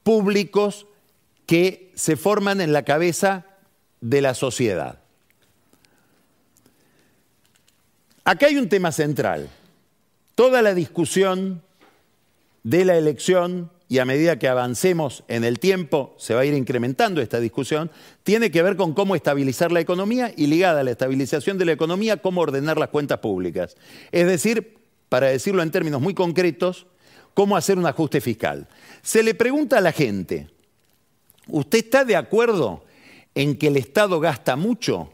públicos 0.04 0.86
que 1.50 1.92
se 1.96 2.16
forman 2.16 2.62
en 2.62 2.74
la 2.74 2.84
cabeza 2.84 3.44
de 4.02 4.22
la 4.22 4.36
sociedad. 4.36 5.00
Acá 8.24 8.46
hay 8.46 8.58
un 8.58 8.70
tema 8.70 8.92
central. 8.92 9.50
Toda 10.36 10.62
la 10.62 10.76
discusión 10.76 11.64
de 12.62 12.86
la 12.86 12.98
elección, 12.98 13.72
y 13.88 13.98
a 13.98 14.06
medida 14.06 14.38
que 14.38 14.48
avancemos 14.48 15.24
en 15.28 15.44
el 15.44 15.58
tiempo 15.58 16.14
se 16.20 16.36
va 16.36 16.42
a 16.42 16.46
ir 16.46 16.54
incrementando 16.54 17.20
esta 17.20 17.40
discusión, 17.40 17.90
tiene 18.22 18.52
que 18.52 18.62
ver 18.62 18.76
con 18.76 18.94
cómo 18.94 19.16
estabilizar 19.16 19.72
la 19.72 19.80
economía 19.80 20.32
y 20.38 20.46
ligada 20.46 20.82
a 20.82 20.84
la 20.84 20.92
estabilización 20.92 21.58
de 21.58 21.66
la 21.66 21.72
economía, 21.72 22.18
cómo 22.18 22.42
ordenar 22.42 22.78
las 22.78 22.90
cuentas 22.90 23.18
públicas. 23.22 23.76
Es 24.12 24.28
decir, 24.28 24.78
para 25.10 25.30
decirlo 25.30 25.64
en 25.64 25.72
términos 25.72 26.00
muy 26.00 26.14
concretos, 26.14 26.86
cómo 27.34 27.58
hacer 27.58 27.80
un 27.80 27.88
ajuste 27.88 28.22
fiscal. 28.22 28.68
Se 29.02 29.24
le 29.24 29.34
pregunta 29.34 29.80
a 29.80 29.82
la 29.82 29.92
gente, 29.92 30.48
¿usted 31.52 31.80
está 31.80 32.06
de 32.06 32.16
acuerdo 32.16 32.84
en 33.36 33.58
que 33.58 33.68
el 33.68 33.78
Estado 33.78 34.20
gasta 34.20 34.56
mucho? 34.56 35.10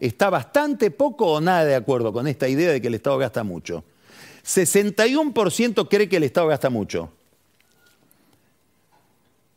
está 0.00 0.30
bastante 0.30 0.90
poco 0.90 1.32
o 1.32 1.40
nada 1.40 1.64
de 1.64 1.74
acuerdo 1.74 2.12
con 2.12 2.26
esta 2.26 2.48
idea 2.48 2.70
de 2.72 2.80
que 2.80 2.88
el 2.88 2.94
Estado 2.94 3.18
gasta 3.18 3.44
mucho. 3.44 3.84
61% 4.44 5.88
cree 5.88 6.08
que 6.08 6.16
el 6.16 6.24
Estado 6.24 6.48
gasta 6.48 6.70
mucho. 6.70 7.10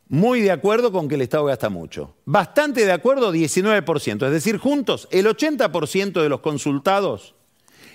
Muy 0.08 0.40
de 0.40 0.50
acuerdo 0.50 0.90
con 0.90 1.08
que 1.08 1.14
el 1.14 1.20
Estado 1.20 1.44
gasta 1.44 1.68
mucho. 1.68 2.14
Bastante 2.24 2.84
de 2.84 2.92
acuerdo 2.92 3.32
19%. 3.32 4.26
Es 4.26 4.32
decir, 4.32 4.56
juntos, 4.58 5.06
el 5.12 5.26
80% 5.26 6.20
de 6.20 6.28
los 6.28 6.40
consultados 6.40 7.34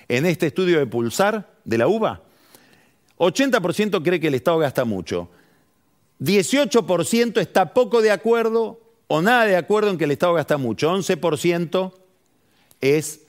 en 0.07 0.25
este 0.25 0.47
estudio 0.47 0.79
de 0.79 0.87
Pulsar 0.87 1.55
de 1.65 1.77
la 1.77 1.87
UBA, 1.87 2.21
80% 3.17 4.03
cree 4.03 4.19
que 4.19 4.27
el 4.27 4.35
Estado 4.35 4.59
gasta 4.59 4.85
mucho. 4.85 5.29
18% 6.19 7.39
está 7.39 7.73
poco 7.73 8.01
de 8.01 8.11
acuerdo 8.11 8.79
o 9.07 9.21
nada 9.21 9.45
de 9.45 9.55
acuerdo 9.55 9.89
en 9.89 9.97
que 9.97 10.05
el 10.05 10.11
Estado 10.11 10.33
gasta 10.33 10.57
mucho. 10.57 10.91
11% 10.91 11.93
es 12.81 13.21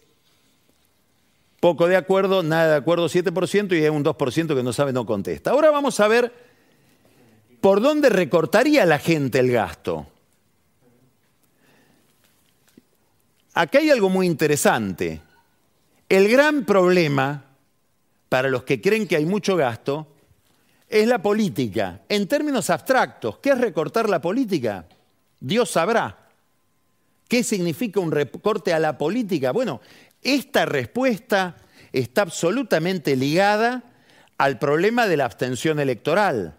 poco 1.61 1.89
de 1.89 1.97
acuerdo, 1.97 2.43
nada 2.43 2.71
de 2.73 2.77
acuerdo 2.77 3.07
7% 3.09 3.77
y 3.77 3.83
hay 3.83 3.89
un 3.89 4.05
2% 4.05 4.55
que 4.55 4.63
no 4.63 4.73
sabe, 4.73 4.93
no 4.93 5.07
contesta. 5.07 5.51
Ahora 5.51 5.71
vamos 5.71 5.99
a 6.01 6.09
ver 6.09 6.33
por 7.61 7.81
dónde 7.81 8.09
recortaría 8.09 8.87
la 8.87 8.99
gente 8.99 9.41
el 9.41 9.51
gasto. 9.51 10.07
Acá 13.55 13.79
hay 13.79 13.91
algo 13.91 14.11
muy 14.11 14.27
interesante. 14.27 15.23
El 16.09 16.29
gran 16.29 16.65
problema 16.65 17.45
para 18.29 18.49
los 18.49 18.65
que 18.65 18.81
creen 18.81 19.09
que 19.09 19.17
hay 19.17 19.25
mucho 19.25 19.57
gasto 19.57 20.07
es 20.89 21.07
la 21.07 21.21
política. 21.21 22.01
En 22.09 22.29
términos 22.29 22.71
abstractos, 22.71 23.39
¿qué 23.39 23.51
es 23.51 23.59
recortar 23.59 24.09
la 24.09 24.21
política? 24.21 24.87
Dios 25.41 25.71
sabrá. 25.71 26.29
¿Qué 27.29 27.43
significa 27.43 28.01
un 28.01 28.13
recorte 28.13 28.73
a 28.73 28.79
la 28.79 28.97
política? 28.97 29.51
Bueno, 29.51 29.81
esta 30.23 30.65
respuesta 30.65 31.57
está 31.93 32.23
absolutamente 32.23 33.17
ligada 33.17 33.83
al 34.39 34.59
problema 34.59 35.09
de 35.09 35.17
la 35.17 35.25
abstención 35.25 35.81
electoral. 35.81 36.57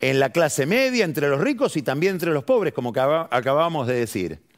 En 0.00 0.18
la 0.18 0.30
clase 0.30 0.66
media, 0.66 1.04
entre 1.04 1.28
los 1.28 1.40
ricos 1.40 1.76
y 1.76 1.82
también 1.82 2.14
entre 2.14 2.32
los 2.32 2.44
pobres, 2.44 2.72
como 2.72 2.90
acabamos 2.90 3.86
de 3.86 3.94
decir. 3.94 4.49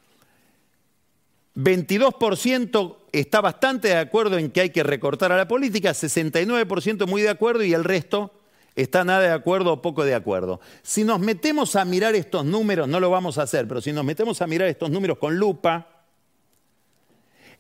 22% 1.54 2.96
está 3.12 3.40
bastante 3.40 3.88
de 3.88 3.96
acuerdo 3.96 4.38
en 4.38 4.50
que 4.50 4.62
hay 4.62 4.70
que 4.70 4.82
recortar 4.82 5.32
a 5.32 5.36
la 5.36 5.48
política, 5.48 5.90
69% 5.90 7.06
muy 7.06 7.22
de 7.22 7.28
acuerdo 7.28 7.62
y 7.62 7.74
el 7.74 7.84
resto 7.84 8.32
está 8.74 9.04
nada 9.04 9.20
de 9.20 9.32
acuerdo 9.32 9.72
o 9.74 9.82
poco 9.82 10.04
de 10.04 10.14
acuerdo. 10.14 10.60
Si 10.82 11.04
nos 11.04 11.20
metemos 11.20 11.76
a 11.76 11.84
mirar 11.84 12.14
estos 12.14 12.44
números, 12.44 12.88
no 12.88 13.00
lo 13.00 13.10
vamos 13.10 13.36
a 13.36 13.42
hacer, 13.42 13.68
pero 13.68 13.80
si 13.80 13.92
nos 13.92 14.04
metemos 14.04 14.40
a 14.40 14.46
mirar 14.46 14.68
estos 14.68 14.90
números 14.90 15.18
con 15.18 15.36
lupa, 15.36 16.04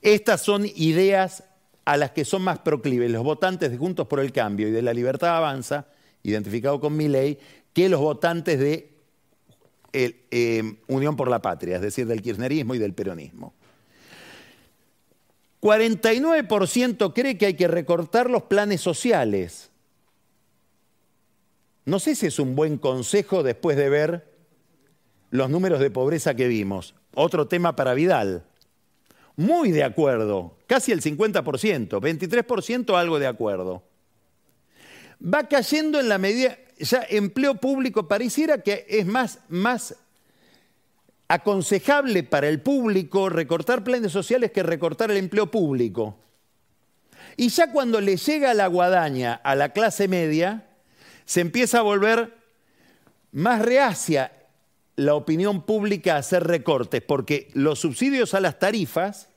estas 0.00 0.40
son 0.40 0.66
ideas 0.74 1.44
a 1.84 1.96
las 1.96 2.12
que 2.12 2.24
son 2.24 2.42
más 2.42 2.60
proclives 2.60 3.10
los 3.10 3.24
votantes 3.24 3.70
de 3.70 3.76
Juntos 3.76 4.06
por 4.06 4.20
el 4.20 4.32
Cambio 4.32 4.68
y 4.68 4.70
de 4.70 4.82
la 4.82 4.94
Libertad 4.94 5.36
Avanza, 5.36 5.86
identificado 6.22 6.80
con 6.80 6.96
mi 6.96 7.08
ley, 7.08 7.38
que 7.74 7.88
los 7.88 8.00
votantes 8.00 8.58
de 8.58 8.90
eh, 9.92 10.76
Unión 10.86 11.16
por 11.16 11.28
la 11.28 11.42
Patria, 11.42 11.76
es 11.76 11.82
decir, 11.82 12.06
del 12.06 12.22
kirchnerismo 12.22 12.74
y 12.74 12.78
del 12.78 12.94
peronismo. 12.94 13.52
49% 15.62 17.12
cree 17.14 17.38
que 17.38 17.46
hay 17.46 17.54
que 17.54 17.68
recortar 17.68 18.28
los 18.28 18.42
planes 18.42 18.80
sociales. 18.80 19.70
No 21.84 22.00
sé 22.00 22.16
si 22.16 22.26
es 22.26 22.40
un 22.40 22.56
buen 22.56 22.78
consejo 22.78 23.44
después 23.44 23.76
de 23.76 23.88
ver 23.88 24.32
los 25.30 25.48
números 25.48 25.78
de 25.78 25.90
pobreza 25.90 26.34
que 26.34 26.48
vimos. 26.48 26.96
Otro 27.14 27.46
tema 27.46 27.76
para 27.76 27.94
Vidal. 27.94 28.44
Muy 29.36 29.70
de 29.70 29.84
acuerdo, 29.84 30.58
casi 30.66 30.90
el 30.90 31.00
50%, 31.00 31.88
23% 31.88 32.98
algo 32.98 33.18
de 33.20 33.26
acuerdo. 33.28 33.84
Va 35.22 35.48
cayendo 35.48 36.00
en 36.00 36.08
la 36.08 36.18
medida, 36.18 36.58
ya 36.78 37.06
empleo 37.08 37.54
público 37.54 38.08
pareciera 38.08 38.58
que 38.58 38.84
es 38.88 39.06
más, 39.06 39.38
más 39.48 39.94
aconsejable 41.32 42.24
para 42.24 42.46
el 42.46 42.60
público 42.60 43.30
recortar 43.30 43.82
planes 43.82 44.12
sociales 44.12 44.52
que 44.52 44.62
recortar 44.62 45.10
el 45.10 45.16
empleo 45.16 45.50
público. 45.50 46.18
Y 47.38 47.48
ya 47.48 47.72
cuando 47.72 48.02
le 48.02 48.18
llega 48.18 48.52
la 48.52 48.66
guadaña 48.66 49.40
a 49.42 49.54
la 49.54 49.70
clase 49.70 50.08
media, 50.08 50.68
se 51.24 51.40
empieza 51.40 51.78
a 51.78 51.82
volver 51.82 52.36
más 53.30 53.62
reacia 53.62 54.30
la 54.96 55.14
opinión 55.14 55.62
pública 55.62 56.16
a 56.16 56.18
hacer 56.18 56.44
recortes, 56.44 57.00
porque 57.00 57.48
los 57.54 57.80
subsidios 57.80 58.34
a 58.34 58.40
las 58.40 58.58
tarifas, 58.58 59.30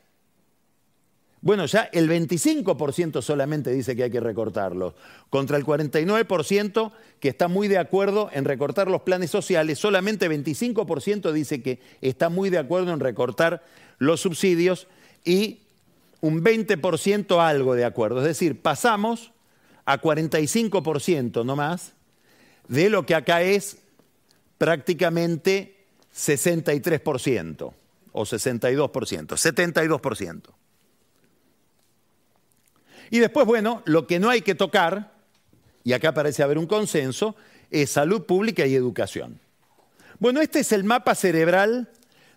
bueno, 1.46 1.68
ya 1.68 1.84
el 1.94 2.10
25% 2.10 3.22
solamente 3.22 3.72
dice 3.72 3.96
que 3.96 4.02
hay 4.02 4.10
que 4.10 4.20
recortarlos, 4.20 4.96
contra 5.30 5.58
el 5.58 5.64
49% 5.64 6.92
que 7.20 7.30
está 7.30 7.48
muy 7.48 7.68
de 7.68 7.78
acuerdo 7.78 8.32
en 8.34 8.46
recortar 8.46 8.90
los 8.90 9.04
planes 9.04 9.30
sociales, 9.30 9.78
solamente 9.78 10.28
25% 10.28 11.32
dice 11.32 11.62
que 11.62 11.80
está 12.02 12.30
muy 12.30 12.50
de 12.50 12.58
acuerdo 12.58 12.92
en 12.94 13.00
recortar 13.00 13.64
los 14.00 14.22
subsidios 14.22 14.88
y 15.24 15.60
un 16.20 16.44
20% 16.44 17.40
algo 17.40 17.76
de 17.76 17.86
acuerdo. 17.86 18.22
Es 18.22 18.26
decir, 18.26 18.60
pasamos 18.60 19.32
a 19.86 20.02
45% 20.02 21.46
no 21.46 21.56
más, 21.56 21.94
de 22.68 22.90
lo 22.90 23.06
que 23.06 23.14
acá 23.14 23.44
es 23.44 23.78
prácticamente 24.58 25.86
63% 26.12 27.72
o 28.14 28.24
62%, 28.24 28.90
72%. 28.90 30.42
Y 33.10 33.20
después, 33.20 33.46
bueno, 33.46 33.82
lo 33.86 34.08
que 34.08 34.20
no 34.20 34.30
hay 34.30 34.42
que 34.42 34.56
tocar, 34.56 35.14
y 35.84 35.94
acá 35.94 36.14
parece 36.14 36.44
haber 36.44 36.58
un 36.58 36.68
consenso, 36.68 37.36
es 37.72 37.92
salud 37.92 38.26
pública 38.26 38.66
y 38.66 38.76
educación. 38.76 39.40
Bueno, 40.20 40.42
este 40.42 40.60
es 40.60 40.72
el 40.72 40.84
mapa 40.84 41.14
cerebral 41.16 41.90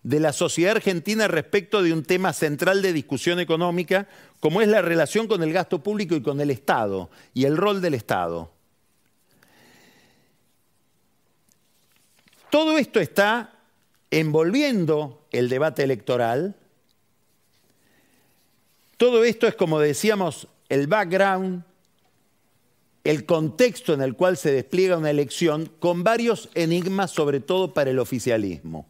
de 0.03 0.21
la 0.21 0.33
sociedad 0.33 0.77
argentina 0.77 1.29
respecto 1.29 1.83
de 1.83 1.93
un 1.93 2.05
tema 2.05 2.33
central 2.33 2.83
de 2.83 2.93
discusión 2.93 3.41
económica, 3.41 4.09
como 4.41 4.61
es 4.61 4.69
la 4.69 4.83
relación 4.83 5.27
con 5.27 5.43
el 5.43 5.53
gasto 5.53 5.83
público 5.83 6.15
y 6.15 6.23
con 6.23 6.41
el 6.41 6.51
Estado, 6.51 7.11
y 7.35 7.45
el 7.45 7.57
rol 7.57 7.81
del 7.81 7.95
Estado. 7.95 8.51
Todo 12.51 12.79
esto 12.79 13.01
está 13.01 13.53
envolviendo 14.11 15.27
el 15.33 15.49
debate 15.49 15.83
electoral. 15.83 16.55
Todo 18.97 19.25
esto 19.25 19.47
es, 19.47 19.55
como 19.55 19.81
decíamos, 19.81 20.49
el 20.69 20.87
background 20.87 21.65
el 23.09 23.25
contexto 23.25 23.95
en 23.95 24.03
el 24.03 24.15
cual 24.15 24.37
se 24.37 24.53
despliega 24.53 24.99
una 24.99 25.09
elección 25.09 25.71
con 25.79 26.05
varios 26.05 26.51
enigmas, 26.55 27.11
sobre 27.11 27.41
todo 27.41 27.73
para 27.73 27.91
el 27.91 27.99
oficialismo. 27.99 28.87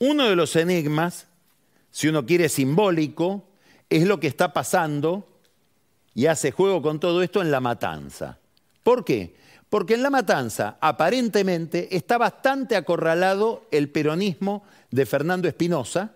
Uno 0.00 0.28
de 0.28 0.34
los 0.34 0.56
enigmas, 0.56 1.28
si 1.92 2.08
uno 2.08 2.26
quiere 2.26 2.48
simbólico, 2.48 3.44
es 3.88 4.08
lo 4.08 4.18
que 4.18 4.26
está 4.26 4.52
pasando 4.52 5.28
y 6.14 6.26
hace 6.26 6.50
juego 6.50 6.82
con 6.82 6.98
todo 6.98 7.22
esto 7.22 7.40
en 7.42 7.52
la 7.52 7.60
matanza. 7.60 8.38
¿Por 8.82 9.04
qué? 9.04 9.36
Porque 9.70 9.94
en 9.94 10.02
la 10.02 10.10
matanza 10.10 10.76
aparentemente 10.80 11.94
está 11.96 12.18
bastante 12.18 12.74
acorralado 12.74 13.68
el 13.70 13.88
peronismo 13.88 14.64
de 14.90 15.06
Fernando 15.06 15.46
Espinosa 15.46 16.12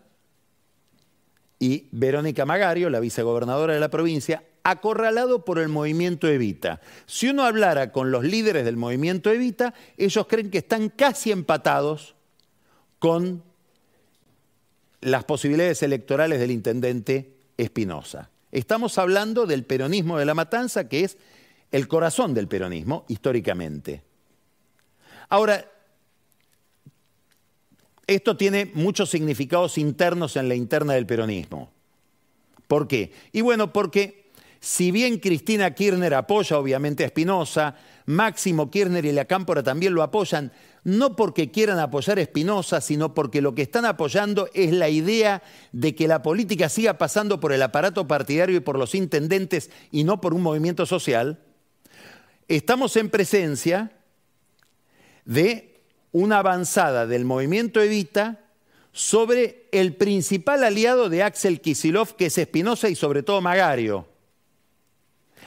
y 1.61 1.89
Verónica 1.93 2.47
Magario, 2.47 2.91
la 2.91 2.99
vicegobernadora 2.99 3.75
de 3.75 3.81
la 3.81 3.91
provincia, 3.91 4.43
acorralado 4.65 5.45
por 5.45 5.59
el 5.59 5.69
movimiento 5.69 6.27
Evita. 6.27 6.81
Si 7.07 7.29
uno 7.29 7.45
hablara 7.45 7.93
con 7.93 8.11
los 8.11 8.25
líderes 8.25 8.65
del 8.65 8.79
movimiento 8.79 9.31
Evita, 9.31 9.75
ellos 9.97 10.27
creen 10.27 10.51
que 10.51 10.59
están 10.59 10.89
casi 10.89 11.31
empatados 11.31 12.17
con 12.99 13.45
las 15.03 15.25
posibilidades 15.25 15.83
electorales 15.83 16.41
del 16.41 16.51
intendente 16.51 17.37
Espinosa. 17.59 18.31
Estamos 18.53 18.97
hablando 18.99 19.47
del 19.47 19.65
peronismo 19.65 20.19
de 20.19 20.25
la 20.25 20.35
matanza, 20.35 20.89
que 20.89 21.05
es 21.05 21.19
el 21.71 21.89
corazón 21.89 22.33
del 22.33 22.49
peronismo 22.49 23.05
históricamente. 23.09 24.03
Ahora, 25.29 25.71
esto 28.11 28.37
tiene 28.37 28.73
muchos 28.75 29.09
significados 29.09 29.79
internos 29.79 30.35
en 30.37 30.49
la 30.49 30.57
interna 30.57 30.95
del 30.95 31.07
peronismo. 31.07 31.71
¿Por 32.67 32.89
qué? 32.89 33.13
Y 33.31 33.41
bueno, 33.41 33.73
porque 33.73 34.31
si 34.59 34.91
bien 34.91 35.21
Cristina 35.21 35.75
Kirchner 35.75 36.15
apoya 36.15 36.59
obviamente 36.59 37.05
a 37.05 37.07
Espinosa, 37.07 37.77
Máximo 38.07 38.69
Kirchner 38.69 39.05
y 39.05 39.13
la 39.13 39.27
Cámpora 39.27 39.63
también 39.63 39.95
lo 39.95 40.03
apoyan, 40.03 40.51
no 40.83 41.15
porque 41.15 41.53
quieran 41.53 41.79
apoyar 41.79 42.19
a 42.19 42.23
Espinosa, 42.23 42.81
sino 42.81 43.15
porque 43.15 43.41
lo 43.41 43.55
que 43.55 43.63
están 43.63 43.85
apoyando 43.85 44.49
es 44.55 44.73
la 44.73 44.89
idea 44.89 45.45
de 45.71 45.95
que 45.95 46.09
la 46.09 46.21
política 46.21 46.69
siga 46.69 46.99
pasando 46.99 47.39
por 47.39 47.53
el 47.53 47.63
aparato 47.63 48.09
partidario 48.09 48.57
y 48.57 48.61
por 48.61 48.77
los 48.77 48.97
intendentes 48.97 49.71
y 49.93 50.03
no 50.03 50.21
por 50.21 50.35
un 50.35 50.43
movimiento 50.43 50.85
social, 50.85 51.39
estamos 52.49 52.97
en 52.97 53.09
presencia 53.09 53.93
de 55.25 55.70
una 56.13 56.39
avanzada 56.39 57.07
del 57.07 57.25
movimiento 57.25 57.81
Evita 57.81 58.41
sobre 58.93 59.69
el 59.73 59.95
principal 59.95 60.65
aliado 60.65 61.09
de 61.09 61.23
Axel 61.23 61.61
Kisilov, 61.61 62.17
que 62.17 62.27
es 62.27 62.39
Espinosa 62.39 62.89
y 62.89 62.97
sobre 62.97 63.23
todo 63.23 63.41
Magario. 63.41 64.09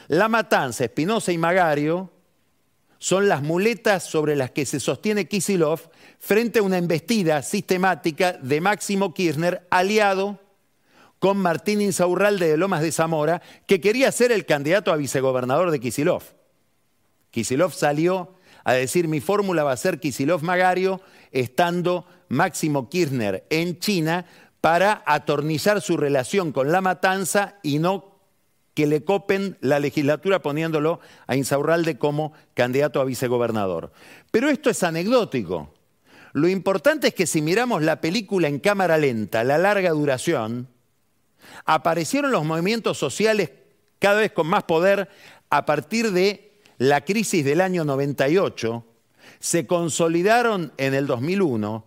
La 0.08 0.28
matanza, 0.30 0.86
Espinosa 0.86 1.32
y 1.32 1.38
Magario, 1.38 2.12
son 3.00 3.28
las 3.28 3.42
muletas 3.42 4.04
sobre 4.04 4.36
las 4.36 4.52
que 4.52 4.66
se 4.66 4.80
sostiene 4.80 5.28
Kisilov 5.28 5.90
frente 6.20 6.60
a 6.60 6.64
una 6.64 6.78
embestida 6.78 7.42
sistemática 7.42 8.34
de 8.34 8.62
Máximo 8.62 9.14
Kirchner, 9.14 9.68
aliado 9.70 10.40
con 11.20 11.38
Martín 11.38 11.82
Insaurralde 11.82 12.48
de 12.48 12.58
Lomas 12.58 12.82
de 12.82 12.94
Zamora, 12.94 13.42
que 13.66 13.82
quería 13.82 14.12
ser 14.12 14.32
el 14.32 14.46
candidato 14.46 14.92
a 14.92 14.96
vicegobernador 14.96 15.72
de 15.72 15.82
Kisilov. 15.82 16.24
Kisilov 17.32 17.74
salió 17.74 18.36
a 18.64 18.74
decir 18.74 19.08
mi 19.08 19.20
fórmula 19.20 19.64
va 19.64 19.72
a 19.72 19.78
ser 19.78 20.00
Kisilov-Magario, 20.00 21.02
estando 21.32 22.06
Máximo 22.30 22.90
Kirchner 22.90 23.46
en 23.50 23.80
China 23.80 24.26
para 24.62 25.04
atornizar 25.06 25.82
su 25.82 25.98
relación 25.98 26.52
con 26.52 26.72
la 26.72 26.82
matanza 26.82 27.60
y 27.64 27.80
no 27.80 28.14
que 28.74 28.88
le 28.88 29.04
copen 29.04 29.58
la 29.62 29.80
legislatura 29.80 30.42
poniéndolo 30.42 31.00
a 31.28 31.36
Insaurralde 31.36 31.98
como 31.98 32.34
candidato 32.54 33.02
a 33.02 33.06
vicegobernador. 33.06 33.92
Pero 34.32 34.50
esto 34.50 34.70
es 34.70 34.82
anecdótico. 34.84 35.74
Lo 36.32 36.48
importante 36.48 37.10
es 37.10 37.14
que 37.14 37.28
si 37.28 37.42
miramos 37.42 37.84
la 37.84 38.02
película 38.02 38.48
en 38.48 38.60
cámara 38.60 38.98
lenta, 38.98 39.44
la 39.44 39.60
larga 39.60 39.92
duración, 39.92 40.68
aparecieron 41.66 42.32
los 42.32 42.46
movimientos 42.46 42.98
sociales 42.98 43.52
cada 44.00 44.22
vez 44.22 44.32
con 44.32 44.48
más 44.48 44.64
poder 44.64 45.10
a 45.50 45.66
partir 45.66 46.12
de 46.12 46.53
la 46.90 47.06
crisis 47.06 47.46
del 47.46 47.62
año 47.62 47.86
98, 47.86 48.86
se 49.40 49.66
consolidaron 49.66 50.74
en 50.76 50.94
el 50.94 51.08
2001, 51.08 51.86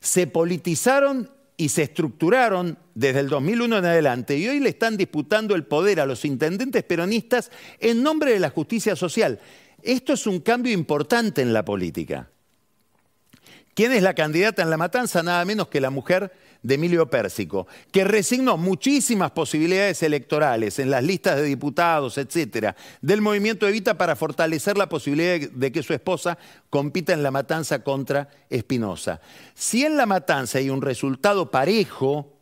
se 0.00 0.28
politizaron 0.28 1.30
y 1.56 1.70
se 1.70 1.82
estructuraron 1.82 2.78
desde 2.94 3.20
el 3.20 3.28
2001 3.28 3.78
en 3.78 3.84
adelante 3.84 4.36
y 4.36 4.46
hoy 4.46 4.60
le 4.60 4.68
están 4.68 4.96
disputando 4.96 5.56
el 5.56 5.64
poder 5.64 5.98
a 5.98 6.06
los 6.06 6.24
intendentes 6.24 6.84
peronistas 6.84 7.50
en 7.80 8.04
nombre 8.04 8.32
de 8.32 8.38
la 8.38 8.50
justicia 8.50 8.94
social. 8.94 9.40
Esto 9.82 10.12
es 10.12 10.26
un 10.28 10.38
cambio 10.38 10.72
importante 10.72 11.42
en 11.42 11.52
la 11.52 11.64
política. 11.64 12.30
¿Quién 13.76 13.92
es 13.92 14.02
la 14.02 14.14
candidata 14.14 14.62
en 14.62 14.70
la 14.70 14.78
matanza? 14.78 15.22
Nada 15.22 15.44
menos 15.44 15.68
que 15.68 15.82
la 15.82 15.90
mujer 15.90 16.32
de 16.62 16.76
Emilio 16.76 17.10
Pérsico, 17.10 17.66
que 17.92 18.04
resignó 18.04 18.56
muchísimas 18.56 19.32
posibilidades 19.32 20.02
electorales 20.02 20.78
en 20.78 20.88
las 20.88 21.04
listas 21.04 21.36
de 21.36 21.42
diputados, 21.42 22.16
etcétera, 22.16 22.74
del 23.02 23.20
movimiento 23.20 23.68
Evita 23.68 23.98
para 23.98 24.16
fortalecer 24.16 24.78
la 24.78 24.88
posibilidad 24.88 25.50
de 25.50 25.72
que 25.72 25.82
su 25.82 25.92
esposa 25.92 26.38
compita 26.70 27.12
en 27.12 27.22
la 27.22 27.30
matanza 27.30 27.84
contra 27.84 28.30
Espinosa. 28.48 29.20
Si 29.52 29.84
en 29.84 29.98
la 29.98 30.06
matanza 30.06 30.56
hay 30.56 30.70
un 30.70 30.80
resultado 30.80 31.50
parejo, 31.50 32.32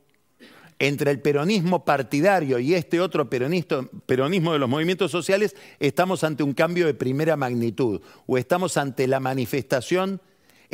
entre 0.79 1.11
el 1.11 1.21
peronismo 1.21 1.85
partidario 1.85 2.61
y 2.61 2.75
este 2.75 3.01
otro 3.01 3.29
peronismo 3.29 4.53
de 4.53 4.59
los 4.61 4.69
movimientos 4.69 5.11
sociales, 5.11 5.57
estamos 5.81 6.23
ante 6.23 6.45
un 6.45 6.53
cambio 6.53 6.87
de 6.87 6.95
primera 6.95 7.37
magnitud 7.37 8.01
o 8.27 8.39
estamos 8.39 8.77
ante 8.77 9.09
la 9.09 9.19
manifestación 9.19 10.21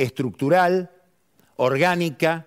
estructural, 0.03 0.91
orgánica, 1.57 2.47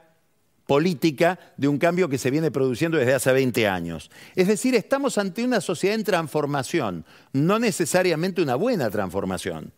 política 0.65 1.39
de 1.57 1.67
un 1.67 1.77
cambio 1.77 2.09
que 2.09 2.17
se 2.17 2.31
viene 2.31 2.51
produciendo 2.51 2.97
desde 2.97 3.13
hace 3.13 3.31
20 3.31 3.67
años. 3.67 4.09
Es 4.35 4.47
decir, 4.47 4.75
estamos 4.75 5.17
ante 5.17 5.43
una 5.43 5.61
sociedad 5.61 5.95
en 5.95 6.03
transformación, 6.03 7.05
no 7.33 7.59
necesariamente 7.59 8.41
una 8.41 8.55
buena 8.55 8.89
transformación. 8.89 9.71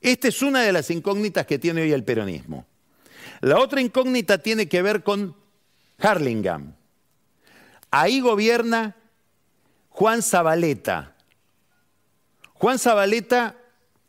Esta 0.00 0.28
es 0.28 0.42
una 0.42 0.62
de 0.62 0.72
las 0.72 0.90
incógnitas 0.90 1.46
que 1.46 1.58
tiene 1.58 1.82
hoy 1.82 1.92
el 1.92 2.04
peronismo. 2.04 2.66
La 3.40 3.58
otra 3.58 3.80
incógnita 3.80 4.38
tiene 4.38 4.68
que 4.68 4.82
ver 4.82 5.02
con 5.02 5.36
Harlingham. 5.98 6.74
Ahí 7.90 8.20
gobierna 8.20 8.96
Juan 9.90 10.22
Zabaleta. 10.22 11.14
Juan 12.54 12.78
Zabaleta 12.78 13.56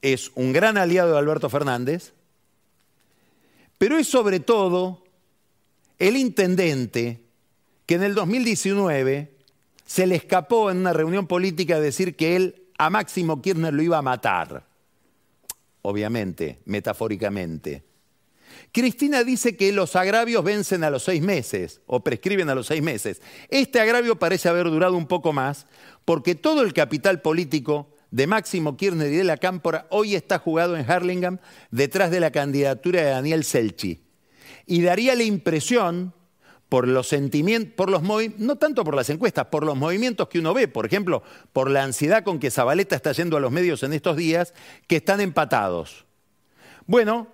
es 0.01 0.31
un 0.35 0.53
gran 0.53 0.77
aliado 0.77 1.13
de 1.13 1.17
Alberto 1.17 1.49
Fernández, 1.49 2.13
pero 3.77 3.97
es 3.97 4.07
sobre 4.07 4.39
todo 4.39 5.03
el 5.99 6.17
intendente 6.17 7.21
que 7.85 7.95
en 7.95 8.03
el 8.03 8.15
2019 8.15 9.35
se 9.85 10.07
le 10.07 10.15
escapó 10.15 10.69
en 10.69 10.77
una 10.77 10.93
reunión 10.93 11.27
política 11.27 11.79
decir 11.79 12.15
que 12.15 12.35
él 12.35 12.63
a 12.77 12.89
Máximo 12.89 13.41
Kirchner 13.41 13.73
lo 13.73 13.81
iba 13.81 13.97
a 13.97 14.01
matar. 14.01 14.67
Obviamente, 15.81 16.59
metafóricamente. 16.65 17.83
Cristina 18.71 19.23
dice 19.23 19.55
que 19.55 19.71
los 19.71 19.95
agravios 19.95 20.43
vencen 20.43 20.83
a 20.83 20.89
los 20.89 21.03
seis 21.03 21.21
meses 21.21 21.81
o 21.85 22.03
prescriben 22.03 22.49
a 22.49 22.55
los 22.55 22.67
seis 22.67 22.81
meses. 22.81 23.21
Este 23.49 23.79
agravio 23.79 24.19
parece 24.19 24.49
haber 24.49 24.65
durado 24.65 24.95
un 24.95 25.07
poco 25.07 25.33
más 25.33 25.67
porque 26.05 26.35
todo 26.35 26.61
el 26.61 26.73
capital 26.73 27.21
político 27.21 27.89
de 28.11 28.27
Máximo 28.27 28.77
Kirchner 28.77 29.11
y 29.11 29.17
de 29.17 29.23
la 29.23 29.37
Cámpora 29.37 29.87
hoy 29.89 30.15
está 30.15 30.39
jugado 30.39 30.77
en 30.77 30.89
Harlingham 30.89 31.39
detrás 31.71 32.11
de 32.11 32.19
la 32.19 32.31
candidatura 32.31 33.01
de 33.01 33.09
Daniel 33.09 33.43
Selchi 33.43 34.01
y 34.65 34.81
daría 34.81 35.15
la 35.15 35.23
impresión 35.23 36.13
por 36.69 36.87
los 36.87 37.07
sentimientos, 37.07 37.73
por 37.75 37.89
los 37.89 38.01
no 38.37 38.55
tanto 38.57 38.83
por 38.83 38.95
las 38.95 39.09
encuestas, 39.09 39.45
por 39.45 39.65
los 39.65 39.77
movimientos 39.77 40.27
que 40.27 40.39
uno 40.39 40.53
ve, 40.53 40.67
por 40.67 40.85
ejemplo, 40.85 41.23
por 41.53 41.69
la 41.69 41.83
ansiedad 41.83 42.23
con 42.23 42.39
que 42.39 42.51
Zabaleta 42.51 42.95
está 42.95 43.13
yendo 43.13 43.37
a 43.37 43.39
los 43.39 43.51
medios 43.51 43.83
en 43.83 43.93
estos 43.93 44.17
días, 44.17 44.53
que 44.87 44.97
están 44.97 45.21
empatados. 45.21 46.05
Bueno, 46.85 47.27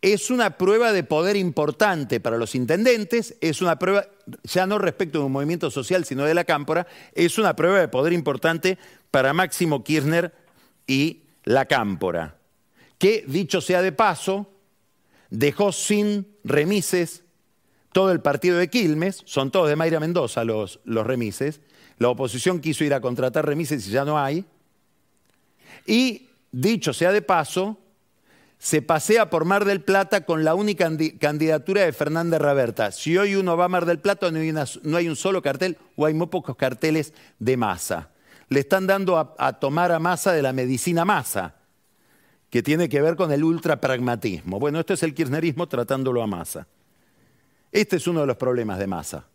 es 0.00 0.30
una 0.30 0.56
prueba 0.56 0.92
de 0.92 1.02
poder 1.02 1.36
importante 1.36 2.20
para 2.20 2.38
los 2.38 2.54
intendentes, 2.54 3.36
es 3.40 3.60
una 3.60 3.78
prueba, 3.78 4.06
ya 4.44 4.66
no 4.66 4.78
respecto 4.78 5.18
de 5.18 5.24
un 5.24 5.32
movimiento 5.32 5.70
social, 5.70 6.04
sino 6.04 6.24
de 6.24 6.34
la 6.34 6.44
cámpora, 6.44 6.86
es 7.14 7.36
una 7.36 7.56
prueba 7.56 7.80
de 7.80 7.88
poder 7.88 8.12
importante 8.12 8.78
para 9.10 9.32
Máximo 9.32 9.84
Kirchner 9.84 10.34
y 10.86 11.22
la 11.44 11.66
cámpora, 11.66 12.36
que, 12.98 13.24
dicho 13.26 13.60
sea 13.60 13.82
de 13.82 13.92
paso, 13.92 14.50
dejó 15.30 15.72
sin 15.72 16.26
remises 16.44 17.24
todo 17.92 18.12
el 18.12 18.20
partido 18.20 18.58
de 18.58 18.68
Quilmes, 18.68 19.22
son 19.24 19.50
todos 19.50 19.68
de 19.68 19.76
Mayra 19.76 20.00
Mendoza 20.00 20.44
los, 20.44 20.80
los 20.84 21.06
remises, 21.06 21.60
la 21.98 22.08
oposición 22.08 22.60
quiso 22.60 22.84
ir 22.84 22.94
a 22.94 23.00
contratar 23.00 23.46
remises 23.46 23.86
y 23.86 23.90
ya 23.90 24.04
no 24.04 24.18
hay, 24.18 24.44
y 25.86 26.28
dicho 26.52 26.92
sea 26.92 27.12
de 27.12 27.22
paso, 27.22 27.78
se 28.58 28.82
pasea 28.82 29.30
por 29.30 29.44
Mar 29.44 29.64
del 29.64 29.80
Plata 29.80 30.24
con 30.24 30.44
la 30.44 30.54
única 30.54 30.90
candidatura 31.18 31.82
de 31.82 31.92
Fernández 31.92 32.40
Raberta. 32.40 32.90
Si 32.90 33.16
hoy 33.16 33.36
uno 33.36 33.56
va 33.56 33.66
a 33.66 33.68
Mar 33.68 33.86
del 33.86 34.00
Plata 34.00 34.30
no 34.32 34.40
hay, 34.40 34.52
no 34.52 34.96
hay 34.96 35.08
un 35.08 35.16
solo 35.16 35.42
cartel 35.42 35.78
o 35.96 36.06
hay 36.06 36.14
muy 36.14 36.26
pocos 36.26 36.56
carteles 36.56 37.14
de 37.38 37.56
masa. 37.56 38.10
Le 38.48 38.60
están 38.60 38.86
dando 38.86 39.36
a, 39.38 39.52
tomar 39.58 39.92
a 39.92 39.98
masa 39.98 40.32
de 40.32 40.42
la 40.42 40.52
medicina 40.52 41.04
masa, 41.04 41.54
que 42.50 42.62
tiene 42.62 42.88
que 42.88 43.02
ver 43.02 43.16
con 43.16 43.30
el 43.30 43.44
ultrapragmatismo. 43.44 44.58
Bueno, 44.58 44.80
esto 44.80 44.94
es 44.94 45.02
el 45.02 45.14
kirchnerismo 45.14 45.68
tratándolo 45.68 46.22
a 46.22 46.26
masa. 46.26 46.66
Este 47.72 47.96
es 47.96 48.06
uno 48.06 48.22
de 48.22 48.26
los 48.26 48.36
problemas 48.36 48.78
de 48.78 48.86
masa. 48.86 49.26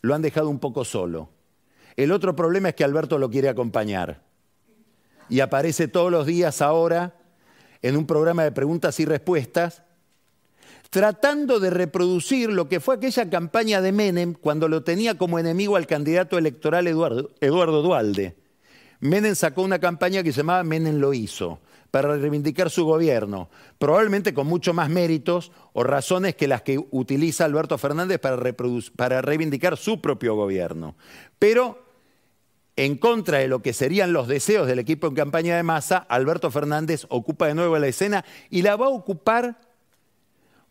Lo 0.00 0.14
han 0.14 0.22
dejado 0.22 0.48
un 0.48 0.58
poco 0.58 0.84
solo. 0.84 1.30
El 1.96 2.10
otro 2.10 2.34
problema 2.34 2.70
es 2.70 2.74
que 2.74 2.84
Alberto 2.84 3.18
lo 3.18 3.30
quiere 3.30 3.48
acompañar. 3.48 4.22
Y 5.28 5.40
aparece 5.40 5.86
todos 5.86 6.10
los 6.10 6.26
días 6.26 6.60
ahora 6.60 7.14
en 7.82 7.96
un 7.96 8.06
programa 8.06 8.42
de 8.42 8.50
preguntas 8.50 8.98
y 8.98 9.04
respuestas 9.04 9.82
tratando 10.90 11.60
de 11.60 11.70
reproducir 11.70 12.50
lo 12.50 12.68
que 12.68 12.80
fue 12.80 12.96
aquella 12.96 13.28
campaña 13.28 13.80
de 13.80 13.92
Menem 13.92 14.34
cuando 14.34 14.68
lo 14.68 14.82
tenía 14.82 15.16
como 15.16 15.38
enemigo 15.38 15.76
al 15.76 15.86
candidato 15.86 16.38
electoral 16.38 16.86
Eduardo, 16.86 17.30
Eduardo 17.40 17.82
Dualde. 17.82 18.36
Menem 19.00 19.34
sacó 19.34 19.62
una 19.62 19.78
campaña 19.78 20.22
que 20.22 20.32
se 20.32 20.38
llamaba 20.38 20.64
Menem 20.64 20.96
lo 20.96 21.14
hizo, 21.14 21.60
para 21.90 22.16
reivindicar 22.16 22.70
su 22.70 22.84
gobierno, 22.84 23.48
probablemente 23.78 24.34
con 24.34 24.46
mucho 24.46 24.74
más 24.74 24.90
méritos 24.90 25.52
o 25.72 25.84
razones 25.84 26.34
que 26.34 26.48
las 26.48 26.62
que 26.62 26.84
utiliza 26.90 27.44
Alberto 27.44 27.78
Fernández 27.78 28.18
para, 28.18 28.38
para 28.96 29.22
reivindicar 29.22 29.76
su 29.76 30.00
propio 30.00 30.34
gobierno. 30.34 30.96
Pero 31.38 31.86
en 32.76 32.96
contra 32.96 33.38
de 33.38 33.48
lo 33.48 33.62
que 33.62 33.72
serían 33.72 34.12
los 34.12 34.28
deseos 34.28 34.66
del 34.66 34.78
equipo 34.78 35.06
en 35.06 35.14
campaña 35.14 35.56
de 35.56 35.62
masa, 35.62 35.96
Alberto 35.96 36.50
Fernández 36.50 37.06
ocupa 37.08 37.46
de 37.46 37.54
nuevo 37.54 37.78
la 37.78 37.88
escena 37.88 38.24
y 38.50 38.62
la 38.62 38.76
va 38.76 38.86
a 38.86 38.90
ocupar 38.90 39.67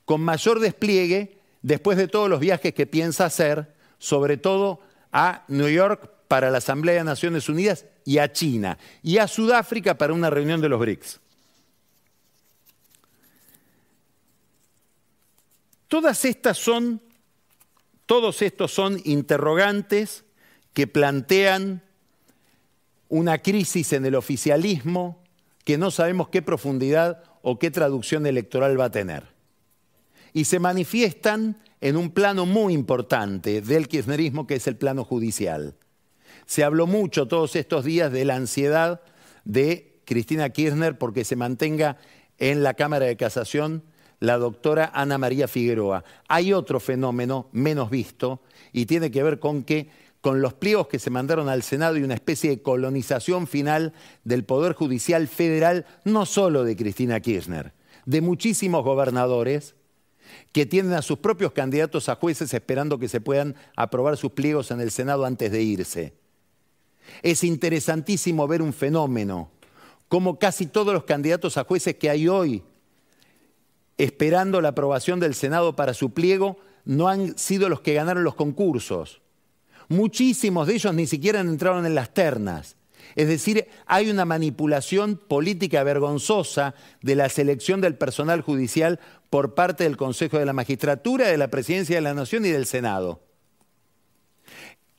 con 0.08 0.22
mayor 0.22 0.62
despliegue 0.62 1.38
después 1.62 1.98
de 1.98 2.08
todos 2.08 2.30
los 2.30 2.40
viajes 2.40 2.74
que 2.74 2.88
piensa 2.88 3.26
hacer, 3.26 3.76
sobre 3.98 4.38
todo 4.38 4.80
a 5.12 5.44
New 5.50 5.68
York 5.68 6.10
para 6.30 6.50
la 6.50 6.60
Asamblea 6.60 6.96
de 6.96 7.04
Naciones 7.04 7.50
Unidas 7.50 7.84
y 8.06 8.20
a 8.20 8.32
China, 8.32 8.78
y 9.04 9.18
a 9.18 9.28
Sudáfrica 9.28 9.98
para 9.98 10.14
una 10.14 10.30
reunión 10.30 10.62
de 10.62 10.70
los 10.70 10.80
BRICS. 10.80 11.20
Todas 15.90 16.24
estas 16.24 16.58
son, 16.58 17.02
todos 18.06 18.42
estos 18.42 18.72
son 18.72 19.02
interrogantes 19.04 20.24
que 20.72 20.88
plantean 20.88 21.84
una 23.10 23.40
crisis 23.40 23.92
en 23.92 24.06
el 24.06 24.16
oficialismo 24.16 25.22
que 25.66 25.78
no 25.78 25.92
sabemos 25.92 26.30
qué 26.30 26.42
profundidad 26.42 27.24
o 27.42 27.60
qué 27.60 27.72
traducción 27.72 28.26
electoral 28.26 28.80
va 28.80 28.86
a 28.86 28.92
tener 28.92 29.37
y 30.38 30.46
se 30.46 30.60
manifiestan 30.60 31.58
en 31.82 31.98
un 31.98 32.12
plano 32.12 32.46
muy 32.46 32.76
importante 32.76 33.60
del 33.60 33.88
kirchnerismo, 33.88 34.46
que 34.46 34.54
es 34.54 34.68
el 34.68 34.76
plano 34.76 35.04
judicial. 35.04 35.74
Se 36.46 36.64
habló 36.64 36.86
mucho 36.86 37.28
todos 37.28 37.56
estos 37.56 37.84
días 37.84 38.12
de 38.12 38.24
la 38.24 38.36
ansiedad 38.36 39.02
de 39.46 40.00
Cristina 40.06 40.52
Kirchner 40.52 41.00
porque 41.00 41.24
se 41.24 41.36
mantenga 41.36 41.98
en 42.38 42.62
la 42.62 42.76
Cámara 42.76 43.08
de 43.08 43.18
Casación 43.18 43.82
la 44.20 44.38
doctora 44.38 44.92
Ana 44.94 45.18
María 45.18 45.48
Figueroa. 45.48 46.04
Hay 46.28 46.54
otro 46.54 46.80
fenómeno 46.80 47.50
menos 47.52 47.90
visto 47.90 48.44
y 48.74 48.86
tiene 48.86 49.10
que 49.10 49.24
ver 49.24 49.40
con 49.40 49.64
que 49.64 49.90
con 50.22 50.44
los 50.44 50.54
pliegos 50.54 50.88
que 50.88 51.00
se 51.00 51.10
mandaron 51.10 51.50
al 51.50 51.64
Senado 51.64 51.98
y 51.98 52.04
una 52.04 52.14
especie 52.14 52.52
de 52.52 52.62
colonización 52.62 53.48
final 53.48 53.92
del 54.24 54.44
Poder 54.44 54.74
Judicial 54.74 55.28
Federal, 55.28 55.88
no 56.04 56.28
solo 56.28 56.64
de 56.64 56.76
Cristina 56.76 57.22
Kirchner, 57.22 57.74
de 58.06 58.22
muchísimos 58.22 58.84
gobernadores, 58.84 59.74
que 60.52 60.66
tienen 60.66 60.94
a 60.94 61.02
sus 61.02 61.20
propios 61.20 61.52
candidatos 61.52 62.10
a 62.10 62.16
jueces 62.16 62.54
esperando 62.54 63.00
que 63.00 63.10
se 63.10 63.22
puedan 63.22 63.56
aprobar 63.76 64.18
sus 64.18 64.32
pliegos 64.32 64.72
en 64.72 64.82
el 64.82 64.92
Senado 64.92 65.26
antes 65.26 65.52
de 65.52 65.62
irse. 65.62 66.14
Es 67.22 67.44
interesantísimo 67.44 68.48
ver 68.48 68.62
un 68.62 68.74
fenómeno, 68.74 69.52
como 70.08 70.40
casi 70.40 70.68
todos 70.68 70.94
los 70.94 71.04
candidatos 71.04 71.58
a 71.58 71.64
jueces 71.64 71.96
que 71.96 72.10
hay 72.10 72.28
hoy, 72.28 72.64
esperando 73.98 74.62
la 74.62 74.70
aprobación 74.70 75.20
del 75.20 75.36
Senado 75.36 75.76
para 75.76 75.94
su 75.94 76.12
pliego, 76.12 76.58
no 76.86 77.10
han 77.10 77.38
sido 77.38 77.68
los 77.68 77.82
que 77.82 77.94
ganaron 77.94 78.24
los 78.24 78.36
concursos. 78.36 79.22
Muchísimos 79.90 80.68
de 80.68 80.76
ellos 80.76 80.94
ni 80.94 81.06
siquiera 81.08 81.42
entraron 81.42 81.86
en 81.86 81.96
las 81.96 82.14
ternas. 82.14 82.77
Es 83.18 83.28
decir, 83.28 83.68
hay 83.88 84.12
una 84.12 84.26
manipulación 84.26 85.18
política 85.18 85.82
vergonzosa 85.82 86.76
de 87.02 87.16
la 87.16 87.30
selección 87.30 87.82
del 87.82 87.96
personal 87.96 88.42
judicial 88.42 89.00
por 89.32 89.56
parte 89.56 89.86
del 89.86 89.98
Consejo 89.98 90.38
de 90.38 90.46
la 90.46 90.54
Magistratura, 90.54 91.28
de 91.28 91.38
la 91.40 91.48
Presidencia 91.48 91.96
de 91.96 92.04
la 92.04 92.14
Nación 92.14 92.46
y 92.46 92.50
del 92.50 92.68
Senado. 92.68 93.24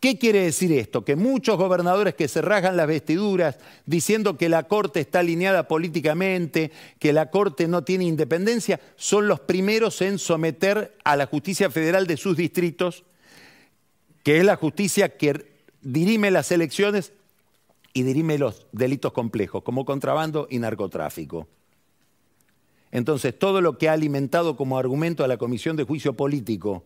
¿Qué 0.00 0.18
quiere 0.18 0.42
decir 0.42 0.72
esto? 0.72 1.04
Que 1.04 1.14
muchos 1.14 1.58
gobernadores 1.58 2.16
que 2.16 2.26
se 2.26 2.42
rasgan 2.42 2.76
las 2.76 2.88
vestiduras 2.88 3.58
diciendo 3.86 4.36
que 4.36 4.48
la 4.48 4.64
Corte 4.64 4.98
está 4.98 5.20
alineada 5.20 5.68
políticamente, 5.68 6.72
que 6.98 7.12
la 7.12 7.30
Corte 7.30 7.68
no 7.68 7.84
tiene 7.84 8.04
independencia, 8.04 8.80
son 8.96 9.28
los 9.28 9.38
primeros 9.38 10.02
en 10.02 10.18
someter 10.18 10.96
a 11.04 11.14
la 11.14 11.26
justicia 11.26 11.70
federal 11.70 12.08
de 12.08 12.16
sus 12.16 12.36
distritos, 12.36 13.04
que 14.24 14.38
es 14.38 14.44
la 14.44 14.56
justicia 14.56 15.16
que 15.16 15.52
dirime 15.82 16.32
las 16.32 16.50
elecciones 16.50 17.12
y 17.98 18.04
dirime 18.04 18.38
los 18.38 18.68
delitos 18.70 19.12
complejos, 19.12 19.64
como 19.64 19.84
contrabando 19.84 20.46
y 20.48 20.60
narcotráfico. 20.60 21.48
Entonces, 22.92 23.36
todo 23.36 23.60
lo 23.60 23.76
que 23.76 23.88
ha 23.88 23.92
alimentado 23.92 24.56
como 24.56 24.78
argumento 24.78 25.24
a 25.24 25.28
la 25.28 25.36
Comisión 25.36 25.74
de 25.74 25.82
Juicio 25.82 26.14
Político 26.14 26.84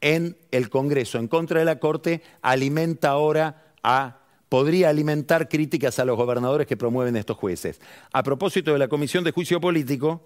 en 0.00 0.38
el 0.52 0.70
Congreso 0.70 1.18
en 1.18 1.28
contra 1.28 1.58
de 1.58 1.66
la 1.66 1.80
Corte, 1.80 2.22
alimenta 2.40 3.10
ahora 3.10 3.74
a, 3.82 4.20
podría 4.48 4.88
alimentar 4.88 5.50
críticas 5.50 5.98
a 5.98 6.06
los 6.06 6.16
gobernadores 6.16 6.66
que 6.66 6.78
promueven 6.78 7.16
estos 7.16 7.36
jueces. 7.36 7.78
A 8.10 8.22
propósito 8.22 8.72
de 8.72 8.78
la 8.78 8.88
Comisión 8.88 9.22
de 9.22 9.32
Juicio 9.32 9.60
Político, 9.60 10.22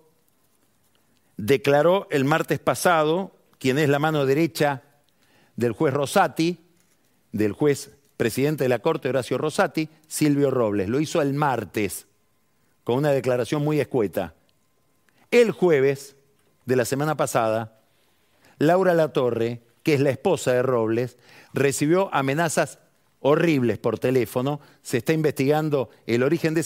declaró 1.36 2.06
el 2.12 2.24
martes 2.24 2.60
pasado, 2.60 3.32
quien 3.58 3.76
es 3.76 3.88
la 3.88 3.98
mano 3.98 4.24
derecha 4.24 4.84
del 5.56 5.72
juez 5.72 5.92
Rosati, 5.92 6.60
del 7.32 7.54
juez 7.54 7.90
presidente 8.20 8.64
de 8.64 8.68
la 8.68 8.80
Corte, 8.80 9.08
Horacio 9.08 9.38
Rosati, 9.38 9.88
Silvio 10.06 10.50
Robles. 10.50 10.90
Lo 10.90 11.00
hizo 11.00 11.22
el 11.22 11.32
martes, 11.32 12.06
con 12.84 12.98
una 12.98 13.12
declaración 13.12 13.64
muy 13.64 13.80
escueta. 13.80 14.34
El 15.30 15.52
jueves 15.52 16.16
de 16.66 16.76
la 16.76 16.84
semana 16.84 17.16
pasada, 17.16 17.80
Laura 18.58 18.92
Latorre, 18.92 19.62
que 19.82 19.94
es 19.94 20.00
la 20.00 20.10
esposa 20.10 20.52
de 20.52 20.60
Robles, 20.60 21.16
recibió 21.54 22.14
amenazas 22.14 22.78
horribles 23.20 23.78
por 23.78 23.98
teléfono. 23.98 24.60
Se 24.82 24.98
está 24.98 25.14
investigando 25.14 25.88
el 26.04 26.22
origen 26.22 26.52
de, 26.52 26.60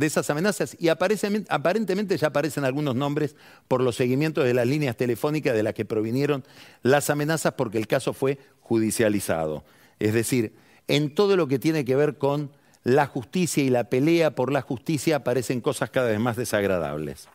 esas 0.00 0.28
amenazas 0.30 0.76
y 0.80 0.88
aparentemente 0.88 2.16
ya 2.16 2.26
aparecen 2.26 2.64
algunos 2.64 2.96
nombres 2.96 3.36
por 3.68 3.80
los 3.80 3.94
seguimientos 3.94 4.44
de 4.44 4.54
las 4.54 4.66
líneas 4.66 4.96
telefónicas 4.96 5.54
de 5.54 5.62
las 5.62 5.74
que 5.74 5.84
provinieron 5.84 6.42
las 6.82 7.10
amenazas 7.10 7.52
porque 7.52 7.78
el 7.78 7.86
caso 7.86 8.12
fue 8.12 8.40
judicializado. 8.58 9.62
Es 10.00 10.12
decir, 10.12 10.65
en 10.88 11.14
todo 11.14 11.36
lo 11.36 11.48
que 11.48 11.58
tiene 11.58 11.84
que 11.84 11.96
ver 11.96 12.18
con 12.18 12.50
la 12.84 13.06
justicia 13.06 13.62
y 13.64 13.70
la 13.70 13.84
pelea 13.90 14.34
por 14.34 14.52
la 14.52 14.62
justicia 14.62 15.16
aparecen 15.16 15.60
cosas 15.60 15.90
cada 15.90 16.08
vez 16.08 16.20
más 16.20 16.36
desagradables. 16.36 17.28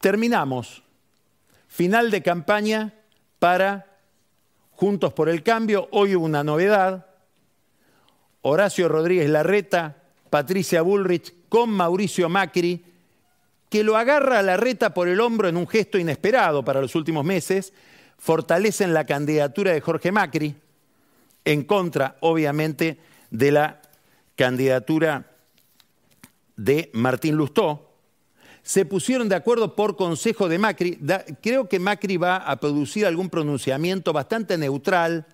Terminamos. 0.00 0.82
Final 1.68 2.10
de 2.10 2.22
campaña 2.22 2.94
para 3.38 3.86
Juntos 4.72 5.12
por 5.12 5.28
el 5.28 5.42
Cambio. 5.42 5.88
Hoy 5.92 6.16
hubo 6.16 6.24
una 6.24 6.42
novedad. 6.42 7.06
Horacio 8.42 8.88
Rodríguez 8.88 9.28
Larreta, 9.28 10.02
Patricia 10.30 10.80
Bullrich 10.80 11.34
con 11.50 11.68
Mauricio 11.70 12.28
Macri, 12.30 12.84
que 13.68 13.84
lo 13.84 13.96
agarra 13.96 14.38
a 14.38 14.42
Larreta 14.42 14.94
por 14.94 15.08
el 15.08 15.20
hombro 15.20 15.48
en 15.48 15.56
un 15.56 15.68
gesto 15.68 15.98
inesperado 15.98 16.64
para 16.64 16.80
los 16.80 16.94
últimos 16.94 17.24
meses, 17.24 17.72
fortalecen 18.20 18.94
la 18.94 19.06
candidatura 19.06 19.72
de 19.72 19.80
Jorge 19.80 20.12
Macri, 20.12 20.54
en 21.44 21.64
contra, 21.64 22.16
obviamente, 22.20 23.00
de 23.30 23.50
la 23.50 23.82
candidatura 24.36 25.26
de 26.56 26.90
Martín 26.92 27.34
Lustó 27.34 27.90
se 28.62 28.84
pusieron 28.84 29.28
de 29.28 29.36
acuerdo 29.36 29.74
por 29.74 29.96
consejo 29.96 30.48
de 30.48 30.58
Macri. 30.58 30.98
creo 31.40 31.68
que 31.68 31.78
Macri 31.78 32.16
va 32.16 32.36
a 32.36 32.56
producir 32.60 33.06
algún 33.06 33.30
pronunciamiento 33.30 34.12
bastante 34.12 34.58
neutral 34.58 35.26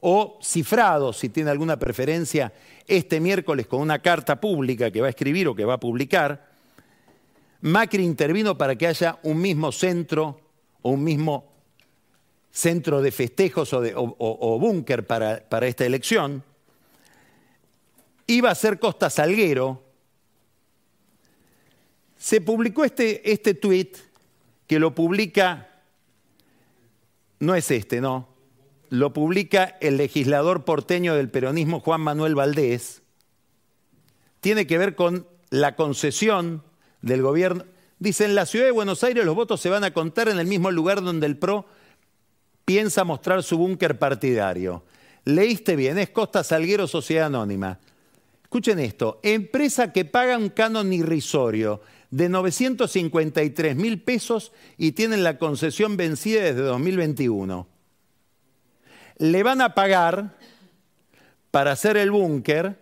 o 0.00 0.38
cifrado, 0.42 1.12
si 1.12 1.28
tiene 1.28 1.50
alguna 1.50 1.78
preferencia, 1.78 2.52
este 2.88 3.20
miércoles 3.20 3.68
con 3.68 3.80
una 3.80 4.00
carta 4.00 4.40
pública 4.40 4.90
que 4.90 5.00
va 5.00 5.06
a 5.06 5.10
escribir 5.10 5.46
o 5.46 5.54
que 5.54 5.64
va 5.64 5.74
a 5.74 5.80
publicar. 5.80 6.50
Macri 7.60 8.04
intervino 8.04 8.58
para 8.58 8.74
que 8.74 8.88
haya 8.88 9.18
un 9.22 9.40
mismo 9.40 9.70
centro 9.70 10.40
o 10.82 10.90
un 10.90 11.04
mismo 11.04 11.51
centro 12.52 13.00
de 13.00 13.10
festejos 13.10 13.72
o, 13.72 14.58
búnker 14.60 15.06
para, 15.06 15.66
esta 15.66 15.86
elección. 15.86 16.44
Iba 18.26 18.50
a 18.50 18.54
ser 18.54 18.78
Costa 18.78 19.10
Salguero, 19.10 19.82
se 22.16 22.40
publicó 22.40 22.84
este, 22.84 23.32
este 23.32 23.54
tweet 23.54 23.92
que 24.68 24.78
lo 24.78 24.94
publica, 24.94 25.68
no 27.40 27.54
es 27.54 27.70
este, 27.70 28.00
no, 28.00 28.28
lo 28.90 29.12
publica 29.12 29.76
el 29.80 29.96
legislador 29.96 30.64
porteño 30.64 31.16
del 31.16 31.30
peronismo 31.30 31.80
Juan 31.80 32.02
Manuel 32.02 32.34
Valdés, 32.34 33.02
tiene 34.40 34.66
que 34.66 34.78
ver 34.78 34.94
con 34.94 35.26
la 35.50 35.74
concesión 35.74 36.62
del 37.00 37.22
gobierno. 37.22 37.64
Dice, 37.98 38.24
en 38.24 38.34
la 38.34 38.46
ciudad 38.46 38.66
de 38.66 38.72
Buenos 38.72 39.02
Aires 39.04 39.24
los 39.24 39.34
votos 39.34 39.60
se 39.60 39.70
van 39.70 39.84
a 39.84 39.92
contar 39.92 40.28
en 40.28 40.38
el 40.38 40.46
mismo 40.46 40.70
lugar 40.70 41.02
donde 41.02 41.26
el 41.26 41.38
PRO 41.38 41.66
piensa 42.64 43.04
mostrar 43.04 43.42
su 43.42 43.58
búnker 43.58 43.98
partidario. 43.98 44.82
Leíste 45.24 45.76
bien, 45.76 45.98
es 45.98 46.10
Costa 46.10 46.42
Salguero 46.42 46.86
Sociedad 46.86 47.26
Anónima. 47.26 47.78
Escuchen 48.42 48.78
esto, 48.80 49.20
empresa 49.22 49.92
que 49.92 50.04
paga 50.04 50.36
un 50.36 50.50
canon 50.50 50.92
irrisorio 50.92 51.80
de 52.10 52.28
953 52.28 53.76
mil 53.76 54.02
pesos 54.02 54.52
y 54.76 54.92
tienen 54.92 55.24
la 55.24 55.38
concesión 55.38 55.96
vencida 55.96 56.42
desde 56.42 56.60
2021. 56.60 57.66
Le 59.18 59.42
van 59.42 59.62
a 59.62 59.74
pagar 59.74 60.36
para 61.50 61.72
hacer 61.72 61.96
el 61.96 62.10
búnker, 62.10 62.78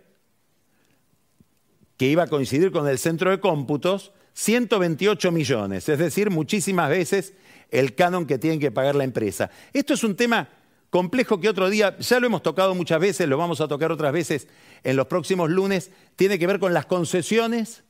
que 1.97 2.07
iba 2.07 2.23
a 2.23 2.27
coincidir 2.27 2.71
con 2.71 2.87
el 2.87 2.97
centro 2.97 3.29
de 3.29 3.39
cómputos, 3.39 4.11
128 4.33 5.31
millones, 5.31 5.87
es 5.87 5.99
decir, 5.99 6.29
muchísimas 6.29 6.89
veces 6.89 7.33
el 7.71 7.95
canon 7.95 8.25
que 8.25 8.37
tiene 8.37 8.59
que 8.59 8.71
pagar 8.71 8.95
la 8.95 9.03
empresa. 9.03 9.49
Esto 9.73 9.93
es 9.93 10.03
un 10.03 10.15
tema 10.15 10.49
complejo 10.89 11.39
que 11.39 11.49
otro 11.49 11.69
día, 11.69 11.97
ya 11.97 12.19
lo 12.19 12.27
hemos 12.27 12.43
tocado 12.43 12.75
muchas 12.75 12.99
veces, 12.99 13.27
lo 13.27 13.37
vamos 13.37 13.61
a 13.61 13.67
tocar 13.67 13.91
otras 13.91 14.11
veces 14.11 14.47
en 14.83 14.97
los 14.97 15.07
próximos 15.07 15.49
lunes, 15.49 15.89
tiene 16.17 16.37
que 16.37 16.45
ver 16.45 16.59
con 16.59 16.73
las 16.73 16.85
concesiones 16.85 17.83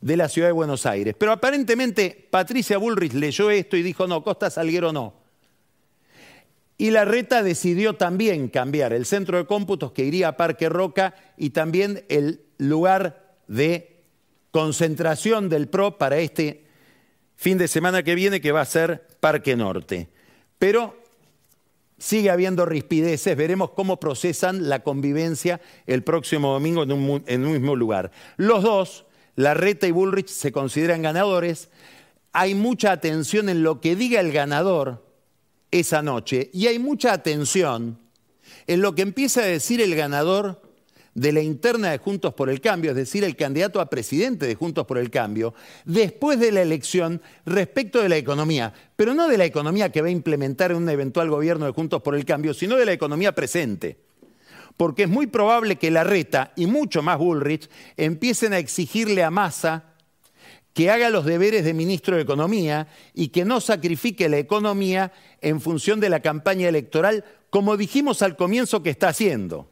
de 0.00 0.16
la 0.16 0.28
ciudad 0.28 0.48
de 0.48 0.52
Buenos 0.52 0.86
Aires. 0.86 1.14
Pero 1.18 1.32
aparentemente 1.32 2.28
Patricia 2.30 2.78
Bullrich 2.78 3.14
leyó 3.14 3.50
esto 3.50 3.76
y 3.76 3.82
dijo, 3.82 4.06
no, 4.06 4.22
Costa 4.22 4.48
Salguero 4.48 4.92
no. 4.92 5.14
Y 6.78 6.90
la 6.90 7.04
reta 7.04 7.42
decidió 7.42 7.96
también 7.96 8.48
cambiar 8.48 8.92
el 8.92 9.06
centro 9.06 9.38
de 9.38 9.46
cómputos 9.46 9.92
que 9.92 10.04
iría 10.04 10.28
a 10.28 10.36
Parque 10.36 10.68
Roca 10.68 11.14
y 11.36 11.50
también 11.50 12.04
el 12.08 12.42
lugar 12.58 13.34
de 13.48 14.02
concentración 14.50 15.48
del 15.48 15.68
PRO 15.68 15.98
para 15.98 16.18
este 16.18 16.65
fin 17.36 17.58
de 17.58 17.68
semana 17.68 18.02
que 18.02 18.14
viene, 18.14 18.40
que 18.40 18.52
va 18.52 18.62
a 18.62 18.66
ser 18.66 19.06
Parque 19.20 19.56
Norte. 19.56 20.08
Pero 20.58 20.96
sigue 21.98 22.30
habiendo 22.30 22.66
rispideces, 22.66 23.36
veremos 23.36 23.70
cómo 23.70 23.98
procesan 23.98 24.68
la 24.68 24.80
convivencia 24.80 25.60
el 25.86 26.02
próximo 26.02 26.52
domingo 26.52 26.82
en 26.82 26.92
un, 26.92 27.52
mismo 27.52 27.76
lugar. 27.76 28.10
Los 28.36 28.62
dos, 28.62 29.06
Larreta 29.34 29.86
y 29.86 29.92
Bullrich, 29.92 30.28
se 30.28 30.52
consideran 30.52 31.02
ganadores. 31.02 31.68
Hay 32.32 32.54
mucha 32.54 32.92
atención 32.92 33.48
en 33.48 33.62
lo 33.62 33.80
que 33.80 33.96
diga 33.96 34.20
el 34.20 34.32
ganador 34.32 35.04
esa 35.70 36.02
noche 36.02 36.50
y 36.52 36.66
hay 36.66 36.78
mucha 36.78 37.12
atención 37.12 37.98
en 38.66 38.80
lo 38.80 38.94
que 38.94 39.02
empieza 39.02 39.40
a 39.40 39.46
decir 39.46 39.80
el 39.80 39.94
ganador 39.94 40.65
de 41.16 41.32
la 41.32 41.40
interna 41.40 41.90
de 41.90 41.98
Juntos 41.98 42.34
por 42.34 42.50
el 42.50 42.60
Cambio, 42.60 42.90
es 42.90 42.96
decir, 42.96 43.24
el 43.24 43.36
candidato 43.36 43.80
a 43.80 43.88
presidente 43.88 44.46
de 44.46 44.54
Juntos 44.54 44.84
por 44.86 44.98
el 44.98 45.10
Cambio, 45.10 45.54
después 45.86 46.38
de 46.38 46.52
la 46.52 46.60
elección 46.60 47.22
respecto 47.46 48.02
de 48.02 48.10
la 48.10 48.18
economía, 48.18 48.74
pero 48.96 49.14
no 49.14 49.26
de 49.26 49.38
la 49.38 49.46
economía 49.46 49.90
que 49.90 50.02
va 50.02 50.08
a 50.08 50.10
implementar 50.10 50.72
en 50.72 50.76
un 50.76 50.88
eventual 50.90 51.30
gobierno 51.30 51.64
de 51.64 51.72
Juntos 51.72 52.02
por 52.02 52.14
el 52.14 52.26
Cambio, 52.26 52.52
sino 52.52 52.76
de 52.76 52.84
la 52.84 52.92
economía 52.92 53.34
presente. 53.34 53.96
Porque 54.76 55.04
es 55.04 55.08
muy 55.08 55.26
probable 55.26 55.76
que 55.76 55.90
la 55.90 56.04
reta 56.04 56.52
y 56.54 56.66
mucho 56.66 57.02
más 57.02 57.16
Bullrich 57.16 57.70
empiecen 57.96 58.52
a 58.52 58.58
exigirle 58.58 59.24
a 59.24 59.30
Massa 59.30 59.94
que 60.74 60.90
haga 60.90 61.08
los 61.08 61.24
deberes 61.24 61.64
de 61.64 61.72
ministro 61.72 62.16
de 62.16 62.22
Economía 62.22 62.88
y 63.14 63.28
que 63.28 63.46
no 63.46 63.62
sacrifique 63.62 64.28
la 64.28 64.36
economía 64.36 65.12
en 65.40 65.62
función 65.62 65.98
de 65.98 66.10
la 66.10 66.20
campaña 66.20 66.68
electoral, 66.68 67.24
como 67.48 67.78
dijimos 67.78 68.20
al 68.20 68.36
comienzo 68.36 68.82
que 68.82 68.90
está 68.90 69.08
haciendo. 69.08 69.70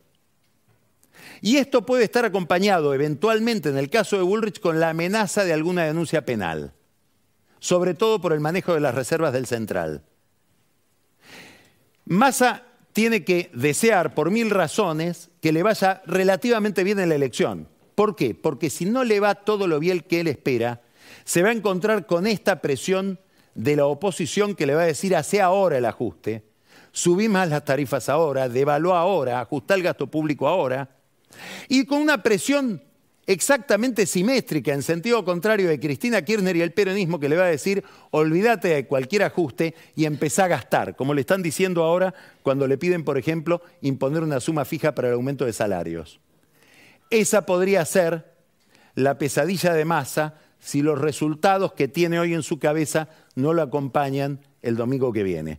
Y 1.45 1.59
esto 1.59 1.84
puede 1.84 2.05
estar 2.05 2.24
acompañado 2.24 2.95
eventualmente, 2.95 3.68
en 3.68 3.76
el 3.76 3.90
caso 3.90 4.16
de 4.16 4.22
Bullrich, 4.22 4.61
con 4.61 4.80
la 4.80 4.88
amenaza 4.88 5.45
de 5.45 5.53
alguna 5.53 5.84
denuncia 5.84 6.24
penal, 6.24 6.72
sobre 7.59 7.92
todo 7.92 8.18
por 8.18 8.32
el 8.32 8.40
manejo 8.40 8.72
de 8.72 8.80
las 8.80 8.95
reservas 8.95 9.34
del 9.34 9.45
central. 9.45 10.05
Massa 12.07 12.62
tiene 12.95 13.24
que 13.24 13.51
desear, 13.53 14.14
por 14.14 14.30
mil 14.30 14.49
razones, 14.49 15.28
que 15.42 15.53
le 15.53 15.62
vaya 15.62 16.01
relativamente 16.07 16.82
bien 16.82 16.99
en 16.99 17.11
la 17.11 17.14
elección. 17.14 17.68
¿Por 17.95 18.16
qué? 18.16 18.34
Porque 18.34 18.70
si 18.70 18.86
no 18.86 19.05
le 19.05 19.20
va 19.20 19.34
todo 19.34 19.66
lo 19.66 19.78
bien 19.78 20.01
que 20.01 20.20
él 20.20 20.28
espera, 20.28 20.80
se 21.24 21.42
va 21.42 21.51
a 21.51 21.53
encontrar 21.53 22.07
con 22.07 22.26
esta 22.26 22.62
presión 22.62 23.20
de 23.55 23.76
la 23.76 23.84
oposición 23.84 24.55
que 24.55 24.64
le 24.64 24.76
va 24.76 24.84
a 24.84 24.86
decir, 24.86 25.14
hace 25.14 25.42
ahora 25.42 25.76
el 25.76 25.84
ajuste, 25.84 26.42
subí 26.90 27.28
más 27.28 27.51
las 27.51 27.66
tarifas 27.66 28.09
ahora, 28.09 28.49
devaluó 28.49 28.95
ahora, 28.95 29.40
ajustá 29.40 29.74
el 29.74 29.82
gasto 29.82 30.07
público 30.07 30.49
ahora, 30.49 30.88
y 31.68 31.85
con 31.87 32.01
una 32.01 32.22
presión 32.22 32.82
exactamente 33.26 34.07
simétrica, 34.07 34.72
en 34.72 34.82
sentido 34.82 35.24
contrario 35.24 35.68
de 35.68 35.80
Cristina 35.80 36.22
Kirchner 36.22 36.57
y 36.57 36.62
el 36.62 36.72
peronismo 36.72 37.18
que 37.18 37.28
le 37.28 37.37
va 37.37 37.45
a 37.45 37.49
decir, 37.49 37.85
olvídate 38.11 38.68
de 38.68 38.87
cualquier 38.87 39.22
ajuste 39.22 39.74
y 39.97 40.05
empezá 40.05 40.45
a 40.45 40.49
gastar, 40.49 40.97
como 40.97 41.14
le 41.14 41.22
están 41.22 41.43
diciendo 41.43 41.85
ahora 41.85 42.14
cuando 42.43 42.66
le 42.66 42.78
piden, 42.78 43.05
por 43.05 43.18
ejemplo, 43.18 43.62
imponer 43.80 44.22
una 44.22 44.41
suma 44.41 44.64
fija 44.64 44.95
para 44.95 45.09
el 45.09 45.14
aumento 45.14 45.45
de 45.45 45.53
salarios. 45.53 46.20
Esa 47.11 47.47
podría 47.47 47.85
ser 47.85 48.35
la 48.95 49.18
pesadilla 49.18 49.72
de 49.74 49.85
masa 49.85 50.39
si 50.59 50.82
los 50.82 50.99
resultados 50.99 51.72
que 51.74 51.89
tiene 51.89 52.18
hoy 52.18 52.35
en 52.35 52.43
su 52.43 52.59
cabeza 52.59 53.09
no 53.35 53.53
lo 53.53 53.62
acompañan 53.62 54.41
el 54.62 54.76
domingo 54.76 55.12
que 55.12 55.22
viene. 55.22 55.59